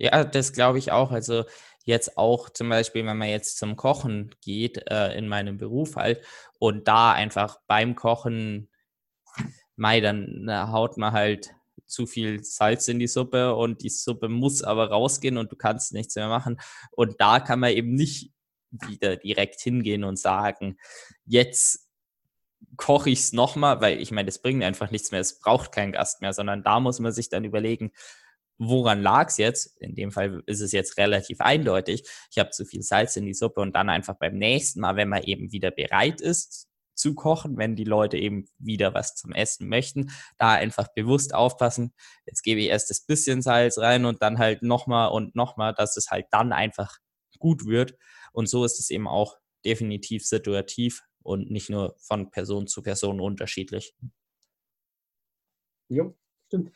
[0.00, 1.10] Ja, das glaube ich auch.
[1.10, 1.44] Also
[1.84, 6.24] jetzt auch zum Beispiel, wenn man jetzt zum Kochen geht, äh, in meinem Beruf halt,
[6.58, 8.68] und da einfach beim Kochen,
[9.76, 11.52] mei, dann haut man halt
[11.86, 15.92] zu viel Salz in die Suppe und die Suppe muss aber rausgehen und du kannst
[15.92, 16.58] nichts mehr machen.
[16.92, 18.32] Und da kann man eben nicht
[18.70, 20.78] wieder direkt hingehen und sagen,
[21.24, 21.88] jetzt
[22.76, 25.92] koche ich es nochmal, weil ich meine, das bringt einfach nichts mehr, es braucht keinen
[25.92, 27.92] Gast mehr, sondern da muss man sich dann überlegen,
[28.58, 29.76] woran lag es jetzt?
[29.80, 32.08] In dem Fall ist es jetzt relativ eindeutig.
[32.30, 35.08] Ich habe zu viel Salz in die Suppe und dann einfach beim nächsten Mal, wenn
[35.08, 39.68] man eben wieder bereit ist zu kochen, wenn die Leute eben wieder was zum Essen
[39.68, 41.92] möchten, da einfach bewusst aufpassen.
[42.24, 45.96] Jetzt gebe ich erst das bisschen Salz rein und dann halt nochmal und nochmal, dass
[45.96, 46.96] es halt dann einfach
[47.38, 47.96] gut wird.
[48.32, 53.20] Und so ist es eben auch definitiv situativ und nicht nur von Person zu Person
[53.20, 53.94] unterschiedlich.
[55.88, 56.72] Jo, stimmt.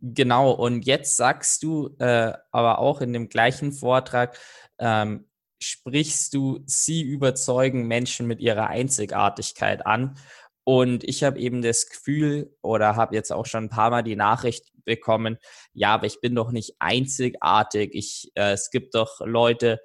[0.00, 4.38] Genau, und jetzt sagst du äh, aber auch in dem gleichen Vortrag,
[4.78, 5.26] ähm,
[5.60, 10.16] sprichst du, sie überzeugen Menschen mit ihrer Einzigartigkeit an.
[10.62, 14.16] Und ich habe eben das Gefühl oder habe jetzt auch schon ein paar Mal die
[14.16, 15.38] Nachricht bekommen,
[15.72, 17.90] ja, aber ich bin doch nicht einzigartig.
[17.94, 19.80] Ich, äh, es gibt doch Leute,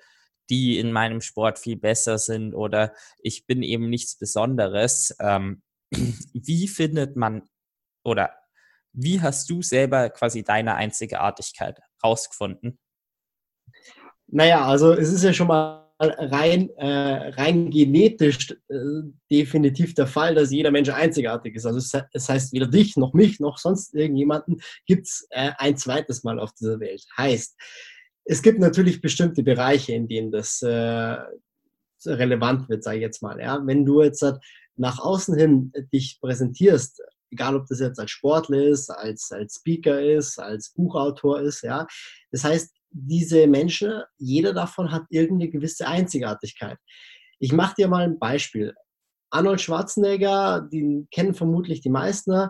[0.50, 5.16] die in meinem Sport viel besser sind oder ich bin eben nichts Besonderes.
[5.20, 5.64] Ähm,
[6.34, 7.50] wie findet man
[8.04, 8.32] oder
[8.94, 12.80] wie hast du selber quasi deine Einzigartigkeit rausgefunden?
[14.28, 18.76] Naja, also es ist ja schon mal rein, äh, rein genetisch äh,
[19.32, 21.66] definitiv der Fall, dass jeder Mensch einzigartig ist.
[21.66, 25.78] Also es, es heißt weder dich noch mich noch sonst irgendjemanden gibt es äh, ein
[25.78, 27.06] zweites Mal auf dieser Welt.
[27.18, 27.56] Heißt,
[28.26, 31.18] es gibt natürlich bestimmte Bereiche, in denen das äh,
[32.06, 33.40] relevant wird, sage ich jetzt mal.
[33.40, 33.62] Ja?
[33.66, 34.26] Wenn du jetzt
[34.76, 37.02] nach außen hin dich präsentierst,
[37.34, 41.86] egal ob das jetzt als Sportler ist, als, als Speaker ist, als Buchautor ist, ja.
[42.32, 46.78] Das heißt, diese Menschen, jeder davon hat irgendeine gewisse Einzigartigkeit.
[47.40, 48.74] Ich mache dir mal ein Beispiel.
[49.32, 52.50] Arnold Schwarzenegger, den kennen vermutlich die meisten,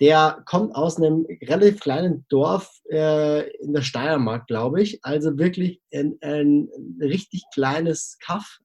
[0.00, 5.00] der kommt aus einem relativ kleinen Dorf äh, in der Steiermark, glaube ich.
[5.02, 6.68] Also wirklich ein, ein
[7.00, 8.60] richtig kleines Kaff.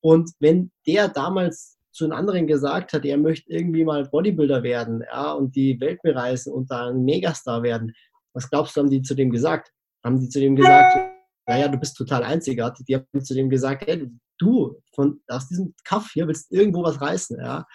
[0.00, 5.02] Und wenn der damals zu den anderen gesagt hat, er möchte irgendwie mal Bodybuilder werden
[5.12, 7.92] ja, und die Welt bereisen und da ein Megastar werden,
[8.32, 9.72] was glaubst du, haben die zu dem gesagt?
[10.04, 10.96] Haben die zu dem gesagt,
[11.46, 12.86] naja, du bist total einzigartig.
[12.86, 17.00] Die haben zu dem gesagt, hey, du von, aus diesem Kaff hier willst irgendwo was
[17.00, 17.38] reißen.
[17.40, 17.66] Ja?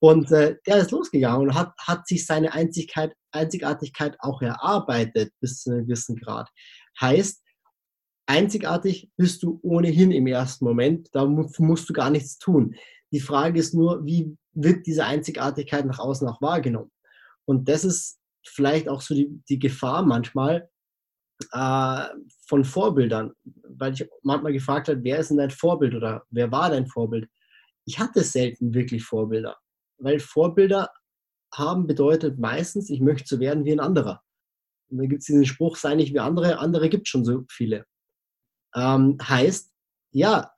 [0.00, 5.62] Und äh, der ist losgegangen und hat, hat sich seine Einzigkeit, Einzigartigkeit auch erarbeitet bis
[5.62, 6.48] zu einem gewissen Grad.
[7.00, 7.42] Heißt,
[8.26, 12.74] einzigartig bist du ohnehin im ersten Moment, da musst du gar nichts tun.
[13.12, 16.90] Die Frage ist nur, wie wird diese Einzigartigkeit nach außen auch wahrgenommen?
[17.44, 20.68] Und das ist vielleicht auch so die, die Gefahr manchmal
[21.52, 22.04] äh,
[22.46, 23.32] von Vorbildern,
[23.68, 27.28] weil ich manchmal gefragt habe, wer ist denn dein Vorbild oder wer war dein Vorbild?
[27.84, 29.56] Ich hatte selten wirklich Vorbilder,
[29.98, 30.90] weil Vorbilder
[31.52, 34.22] haben bedeutet meistens, ich möchte so werden wie ein anderer.
[34.88, 37.44] Und dann gibt es diesen Spruch, sei nicht wie andere, andere gibt es schon so
[37.50, 37.86] viele.
[38.74, 39.72] Ähm, heißt,
[40.12, 40.52] ja,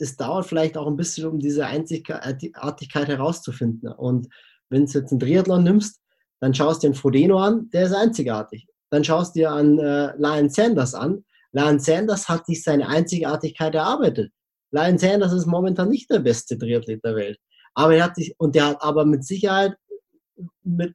[0.00, 3.92] es dauert vielleicht auch ein bisschen, um diese Einzigartigkeit herauszufinden.
[3.92, 4.28] Und
[4.70, 6.00] wenn du jetzt einen Triathlon nimmst,
[6.40, 8.66] dann schaust du den Frodeno an, der ist einzigartig.
[8.90, 11.24] Dann schaust du dir an äh, Lion Sanders an.
[11.52, 14.32] Lion Sanders hat sich seine Einzigartigkeit erarbeitet.
[14.70, 17.38] Lion Sanders ist momentan nicht der beste Triathlet der Welt.
[17.74, 19.74] Aber er hat sich, und der hat aber mit Sicherheit
[20.62, 20.94] mit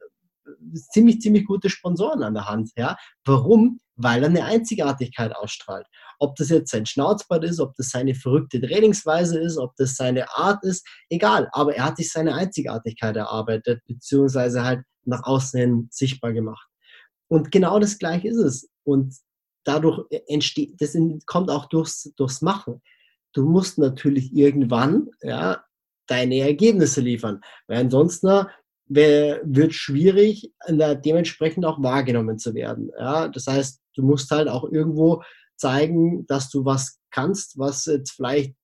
[0.92, 2.70] ziemlich, ziemlich gute Sponsoren an der Hand.
[2.76, 2.96] Ja?
[3.24, 3.80] Warum?
[3.96, 5.86] Weil er eine Einzigartigkeit ausstrahlt.
[6.18, 10.30] Ob das jetzt sein Schnauzbart ist, ob das seine verrückte Trainingsweise ist, ob das seine
[10.36, 11.48] Art ist, egal.
[11.52, 16.66] Aber er hat sich seine Einzigartigkeit erarbeitet, beziehungsweise halt nach außen hin sichtbar gemacht.
[17.28, 18.68] Und genau das Gleiche ist es.
[18.84, 19.14] Und
[19.64, 22.82] dadurch entsteht, das kommt auch durchs, durchs Machen.
[23.32, 25.64] Du musst natürlich irgendwann ja,
[26.06, 27.40] deine Ergebnisse liefern.
[27.66, 28.46] Weil ansonsten
[28.86, 32.90] wird schwierig, dementsprechend auch wahrgenommen zu werden.
[32.98, 33.28] Ja?
[33.28, 35.22] Das heißt, du musst halt auch irgendwo
[35.56, 38.54] zeigen, dass du was kannst, was jetzt vielleicht,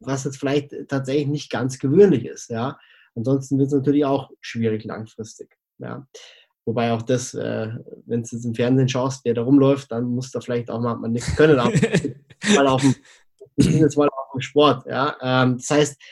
[0.00, 2.50] was jetzt vielleicht tatsächlich nicht ganz gewöhnlich ist.
[2.50, 2.78] Ja?
[3.14, 5.56] Ansonsten wird es natürlich auch schwierig langfristig.
[5.78, 6.06] Ja?
[6.64, 7.68] Wobei auch das, äh,
[8.06, 10.96] wenn du jetzt im Fernsehen schaust, wer da rumläuft, dann muss da vielleicht auch mal
[11.08, 11.56] nichts können.
[12.54, 12.94] mal auf dem,
[13.56, 14.84] ich bin jetzt mal auf dem Sport.
[14.86, 15.16] Ja?
[15.22, 16.02] Ähm, das heißt,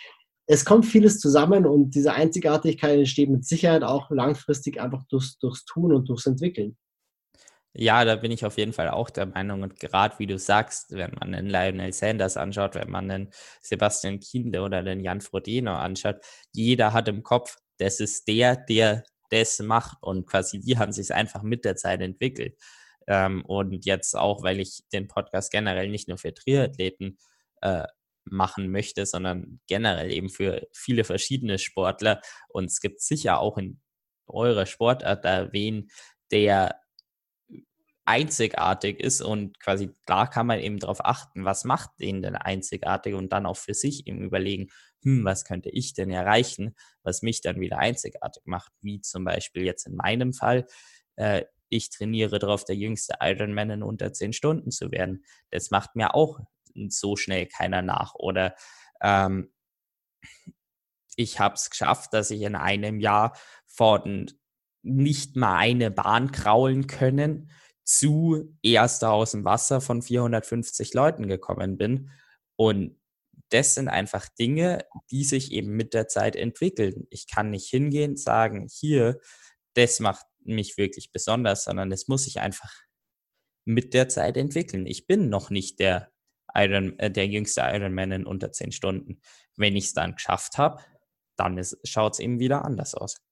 [0.47, 5.64] es kommt vieles zusammen und diese Einzigartigkeit entsteht mit Sicherheit auch langfristig einfach durchs, durchs
[5.64, 6.77] Tun und durchs Entwickeln.
[7.77, 9.62] Ja, da bin ich auf jeden Fall auch der Meinung.
[9.62, 13.31] Und gerade wie du sagst, wenn man einen Lionel Sanders anschaut, wenn man einen
[13.62, 16.16] Sebastian Kienle oder den Jan Frodeno anschaut,
[16.53, 19.99] jeder hat im Kopf, das ist der, der das macht.
[20.03, 22.57] Und quasi die haben sich einfach mit der Zeit entwickelt.
[23.09, 27.18] Ähm, und jetzt auch, weil ich den Podcast generell nicht nur für Triathleten
[27.61, 27.85] äh,
[28.25, 32.20] machen möchte, sondern generell eben für viele verschiedene Sportler.
[32.49, 33.81] Und es gibt sicher auch in
[34.29, 35.89] eurer Sportart da wen,
[36.31, 36.81] der
[38.07, 43.15] einzigartig ist und quasi da kann man eben darauf achten, was macht den denn einzigartig
[43.15, 44.69] und dann auch für sich eben überlegen,
[45.03, 49.65] hm, was könnte ich denn erreichen, was mich dann wieder einzigartig macht, wie zum Beispiel
[49.65, 50.67] jetzt in meinem Fall,
[51.17, 55.25] äh, ich trainiere darauf, der jüngste Ironman in unter zehn Stunden zu werden.
[55.51, 56.41] Das macht mir auch
[56.89, 58.15] so schnell keiner nach.
[58.15, 58.55] Oder
[59.03, 59.53] ähm,
[61.17, 63.37] ich habe es geschafft, dass ich in einem Jahr
[63.67, 64.31] von
[64.83, 67.51] nicht mal eine Bahn kraulen können,
[67.85, 72.11] zu Erster aus dem Wasser von 450 Leuten gekommen bin.
[72.57, 72.99] Und
[73.51, 77.07] das sind einfach Dinge, die sich eben mit der Zeit entwickeln.
[77.11, 79.20] Ich kann nicht hingehen, sagen, hier,
[79.74, 82.72] das macht mich wirklich besonders, sondern es muss sich einfach
[83.64, 84.87] mit der Zeit entwickeln.
[84.87, 86.11] Ich bin noch nicht der
[86.55, 89.20] Iron, äh, der jüngste Ironman in unter 10 Stunden.
[89.57, 90.82] Wenn ich es dann geschafft habe,
[91.37, 93.24] dann schaut es eben wieder anders aus.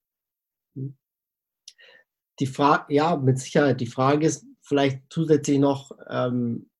[2.41, 3.80] Die Frage, ja, mit Sicherheit.
[3.80, 6.70] Die Frage ist vielleicht zusätzlich noch, ähm,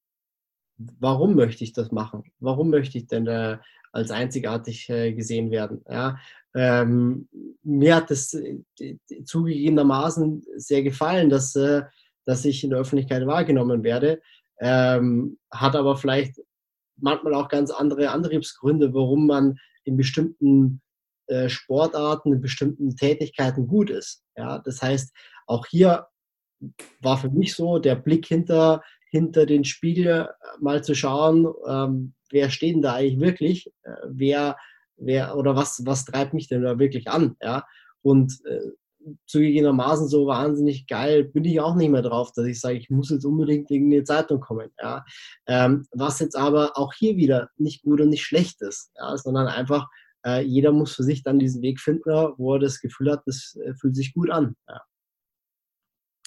[0.76, 2.24] warum möchte ich das machen?
[2.38, 3.59] Warum möchte ich denn äh,
[3.92, 5.84] als einzigartig äh, gesehen werden?
[5.88, 6.18] Ja,
[6.55, 7.28] ähm,
[7.62, 8.59] mir hat es äh,
[9.24, 11.82] zugegebenermaßen sehr gefallen, dass, äh,
[12.24, 14.20] dass ich in der Öffentlichkeit wahrgenommen werde,
[14.61, 16.40] ähm, hat aber vielleicht
[16.96, 20.80] manchmal auch ganz andere Antriebsgründe, warum man in bestimmten
[21.26, 24.22] äh, Sportarten, in bestimmten Tätigkeiten gut ist.
[24.36, 25.14] Ja, das heißt,
[25.53, 26.07] auch hier
[27.00, 30.28] war für mich so der Blick hinter, hinter den Spiegel
[30.61, 34.57] mal zu schauen, ähm, wer steht denn da eigentlich wirklich, äh, wer,
[34.96, 37.64] wer oder was, was treibt mich denn da wirklich an, ja.
[38.03, 38.70] Und äh,
[39.26, 43.11] zugegebenermaßen so wahnsinnig geil bin ich auch nicht mehr drauf, dass ich sage, ich muss
[43.11, 44.70] jetzt unbedingt in die Zeitung kommen.
[44.80, 45.05] Ja.
[45.46, 49.48] Ähm, was jetzt aber auch hier wieder nicht gut und nicht schlecht ist, ja, sondern
[49.48, 49.88] einfach,
[50.24, 53.57] äh, jeder muss für sich dann diesen Weg finden, wo er das Gefühl hat, das
[53.64, 54.55] äh, fühlt sich gut an.
[54.68, 54.82] Ja.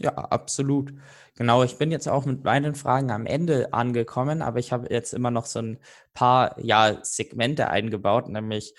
[0.02, 0.94] Ja, absolut.
[1.36, 5.14] Genau, ich bin jetzt auch mit meinen Fragen am Ende angekommen, aber ich habe jetzt
[5.14, 5.80] immer noch so ein
[6.14, 8.74] paar ja, Segmente eingebaut, nämlich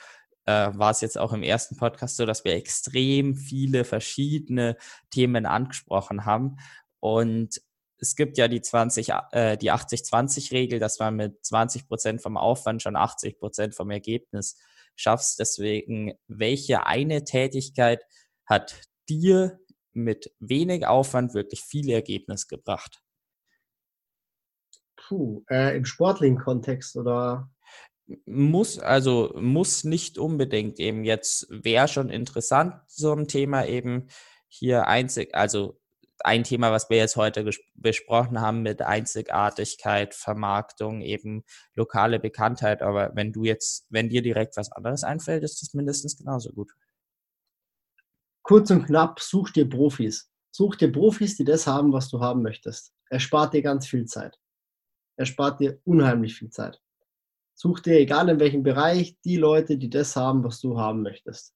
[0.44, 4.76] äh, war es jetzt auch im ersten Podcast so, dass wir extrem viele verschiedene
[5.10, 6.56] Themen angesprochen haben.
[7.00, 7.60] Und
[7.98, 12.82] es gibt ja die 20, äh, die 80-20-Regel, dass man mit 20 Prozent vom Aufwand
[12.82, 14.58] schon 80 Prozent vom Ergebnis
[14.96, 15.38] schaffst.
[15.40, 18.04] Deswegen, welche eine Tätigkeit
[18.44, 19.58] hat dir
[19.96, 23.02] mit wenig Aufwand wirklich viel Ergebnis gebracht?
[24.96, 27.50] Puh, äh, im sportlichen Kontext oder?
[28.24, 34.06] Muss, also muss nicht unbedingt eben jetzt, wäre schon interessant, so ein Thema eben
[34.48, 35.80] hier einzig, also
[36.20, 41.44] ein Thema, was wir jetzt heute besprochen haben mit Einzigartigkeit, Vermarktung, eben
[41.74, 42.80] lokale Bekanntheit.
[42.80, 46.72] Aber wenn du jetzt, wenn dir direkt was anderes einfällt, ist das mindestens genauso gut
[48.46, 50.30] kurz und knapp, such dir Profis.
[50.52, 52.92] Such dir Profis, die das haben, was du haben möchtest.
[53.10, 54.38] Er spart dir ganz viel Zeit.
[55.18, 56.80] Er spart dir unheimlich viel Zeit.
[57.56, 61.54] Such dir, egal in welchem Bereich, die Leute, die das haben, was du haben möchtest.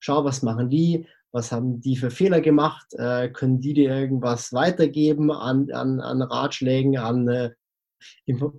[0.00, 4.52] Schau, was machen die, was haben die für Fehler gemacht, äh, können die dir irgendwas
[4.52, 7.50] weitergeben an, an, an Ratschlägen, an äh,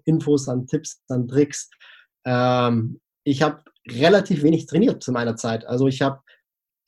[0.05, 1.69] Infos, an Tipps, an Tricks.
[2.25, 5.65] Ähm, ich habe relativ wenig trainiert zu meiner Zeit.
[5.65, 6.21] Also ich habe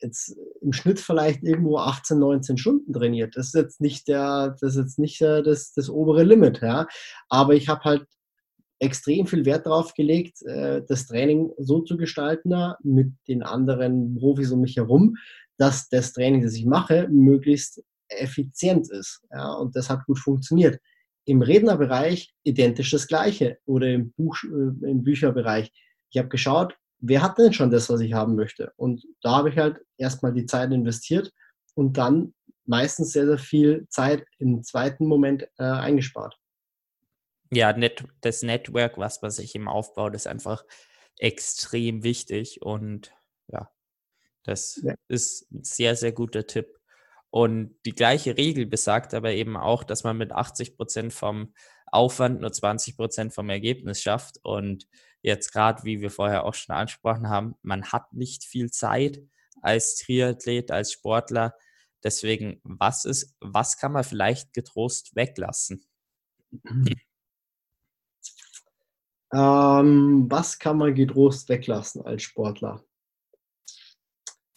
[0.00, 3.36] jetzt im Schnitt vielleicht irgendwo 18, 19 Stunden trainiert.
[3.36, 6.86] Das ist jetzt nicht der, das ist jetzt nicht das, das obere Limit, ja.
[7.28, 8.06] Aber ich habe halt
[8.80, 14.52] extrem viel Wert darauf gelegt, äh, das Training so zu gestalten mit den anderen Profis
[14.52, 15.16] um mich herum,
[15.56, 19.22] dass das Training, das ich mache, möglichst effizient ist.
[19.30, 20.80] Ja, und das hat gut funktioniert.
[21.24, 25.70] Im Rednerbereich identisch das Gleiche oder im, Buch, äh, im Bücherbereich.
[26.10, 28.72] Ich habe geschaut, wer hat denn schon das, was ich haben möchte?
[28.76, 31.32] Und da habe ich halt erstmal die Zeit investiert
[31.74, 32.34] und dann
[32.66, 36.36] meistens sehr, sehr viel Zeit im zweiten Moment äh, eingespart.
[37.50, 40.64] Ja, net, das Network, was man sich im Aufbau, ist einfach
[41.16, 43.12] extrem wichtig und
[43.48, 43.70] ja,
[44.44, 44.94] das ja.
[45.08, 46.78] ist ein sehr, sehr guter Tipp.
[47.30, 51.52] Und die gleiche Regel besagt aber eben auch, dass man mit 80 Prozent vom
[51.86, 54.38] Aufwand nur 20 Prozent vom Ergebnis schafft.
[54.42, 54.86] Und
[55.22, 59.22] jetzt gerade, wie wir vorher auch schon angesprochen haben, man hat nicht viel Zeit
[59.62, 61.54] als Triathlet, als Sportler.
[62.04, 65.84] Deswegen, was ist, was kann man vielleicht getrost weglassen?
[69.32, 72.82] Ähm, was kann man getrost weglassen als Sportler?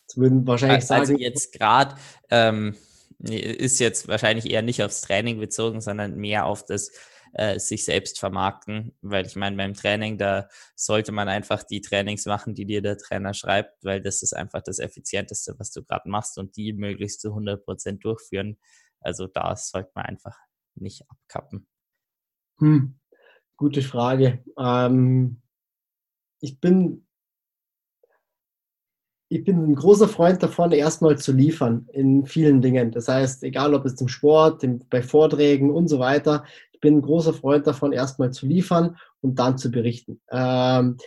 [0.08, 1.02] Das würden wahrscheinlich also sagen.
[1.02, 1.96] Also jetzt gerade
[2.30, 2.78] ähm,
[3.20, 6.92] ist jetzt wahrscheinlich eher nicht aufs Training bezogen, sondern mehr auf das
[7.34, 12.26] äh, sich selbst vermarkten, weil ich meine, beim Training, da sollte man einfach die Trainings
[12.26, 16.10] machen, die dir der Trainer schreibt, weil das ist einfach das Effizienteste, was du gerade
[16.10, 18.58] machst und die möglichst zu 100 Prozent durchführen.
[19.00, 20.38] Also da sollte man einfach
[20.76, 21.68] nicht abkappen.
[22.60, 23.00] Hm,
[23.58, 24.44] gute Frage.
[24.58, 25.42] Ähm,
[26.40, 27.06] ich bin
[29.32, 32.92] ich bin ein großer Freund davon, erstmal zu liefern in vielen Dingen.
[32.92, 36.44] Das heißt, egal ob es im Sport, bei Vorträgen und so weiter,
[36.82, 40.20] bin ein großer Freund davon, erstmal zu liefern und dann zu berichten.
[40.32, 40.98] Ähm,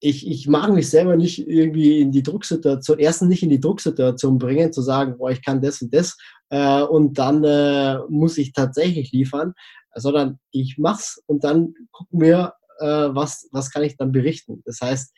[0.00, 4.38] ich, ich mag mich selber nicht irgendwie in die Drucksituation, erstens nicht in die Drucksituation
[4.38, 6.16] bringen, zu sagen, boah, ich kann das und das
[6.50, 9.54] äh, und dann äh, muss ich tatsächlich liefern,
[9.94, 14.62] sondern ich mach's und dann gucken wir, äh, was, was kann ich dann berichten.
[14.66, 15.14] Das heißt,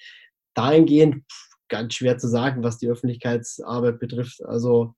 [0.55, 4.45] dahingehend pff, ganz schwer zu sagen, was die Öffentlichkeitsarbeit betrifft.
[4.45, 4.95] Also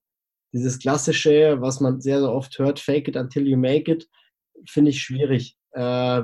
[0.52, 4.08] dieses klassische, was man sehr, sehr oft hört, fake it until you make it,
[4.68, 5.56] finde ich schwierig.
[5.72, 6.22] Äh,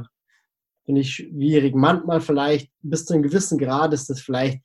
[0.85, 1.75] finde ich schwierig.
[1.75, 4.63] Manchmal vielleicht bis zu einem gewissen Grad ist das vielleicht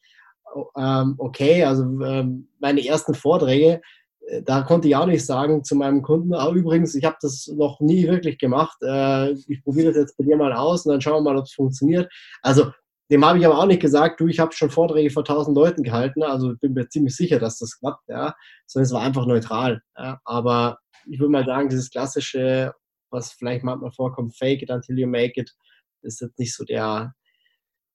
[0.78, 1.64] ähm, okay.
[1.64, 3.82] Also ähm, meine ersten Vorträge,
[4.28, 7.48] äh, da konnte ich auch nicht sagen zu meinem Kunden, ah, übrigens, ich habe das
[7.56, 8.78] noch nie wirklich gemacht.
[8.82, 11.46] Äh, ich probiere das jetzt bei dir mal aus und dann schauen wir mal, ob
[11.46, 12.12] es funktioniert.
[12.42, 12.72] Also
[13.10, 15.84] dem habe ich aber auch nicht gesagt, du, ich habe schon Vorträge vor tausend Leuten
[15.84, 18.34] gehalten, also bin mir ziemlich sicher, dass das klappt, ja.
[18.68, 19.82] Sondern es war einfach neutral.
[19.98, 20.20] Ja?
[20.24, 20.78] Aber
[21.10, 22.74] ich würde mal sagen, dieses klassische
[23.12, 25.54] was vielleicht manchmal vorkommt, fake it until you make it,
[26.02, 27.14] ist jetzt nicht so der,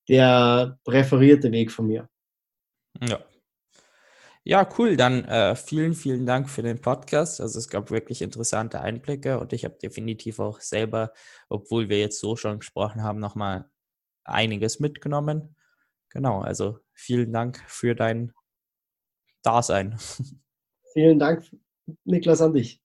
[0.09, 2.09] der präferierte Weg von mir.
[3.01, 3.21] Ja.
[4.49, 4.97] Ja, cool.
[4.97, 7.41] Dann äh, vielen, vielen Dank für den Podcast.
[7.41, 11.13] Also es gab wirklich interessante Einblicke und ich habe definitiv auch selber,
[11.49, 13.69] obwohl wir jetzt so schon gesprochen haben, nochmal
[14.23, 15.57] einiges mitgenommen.
[16.11, 18.33] Genau, also vielen Dank für dein
[19.43, 19.99] Dasein.
[20.93, 21.45] Vielen Dank,
[22.05, 22.81] Niklas, an dich.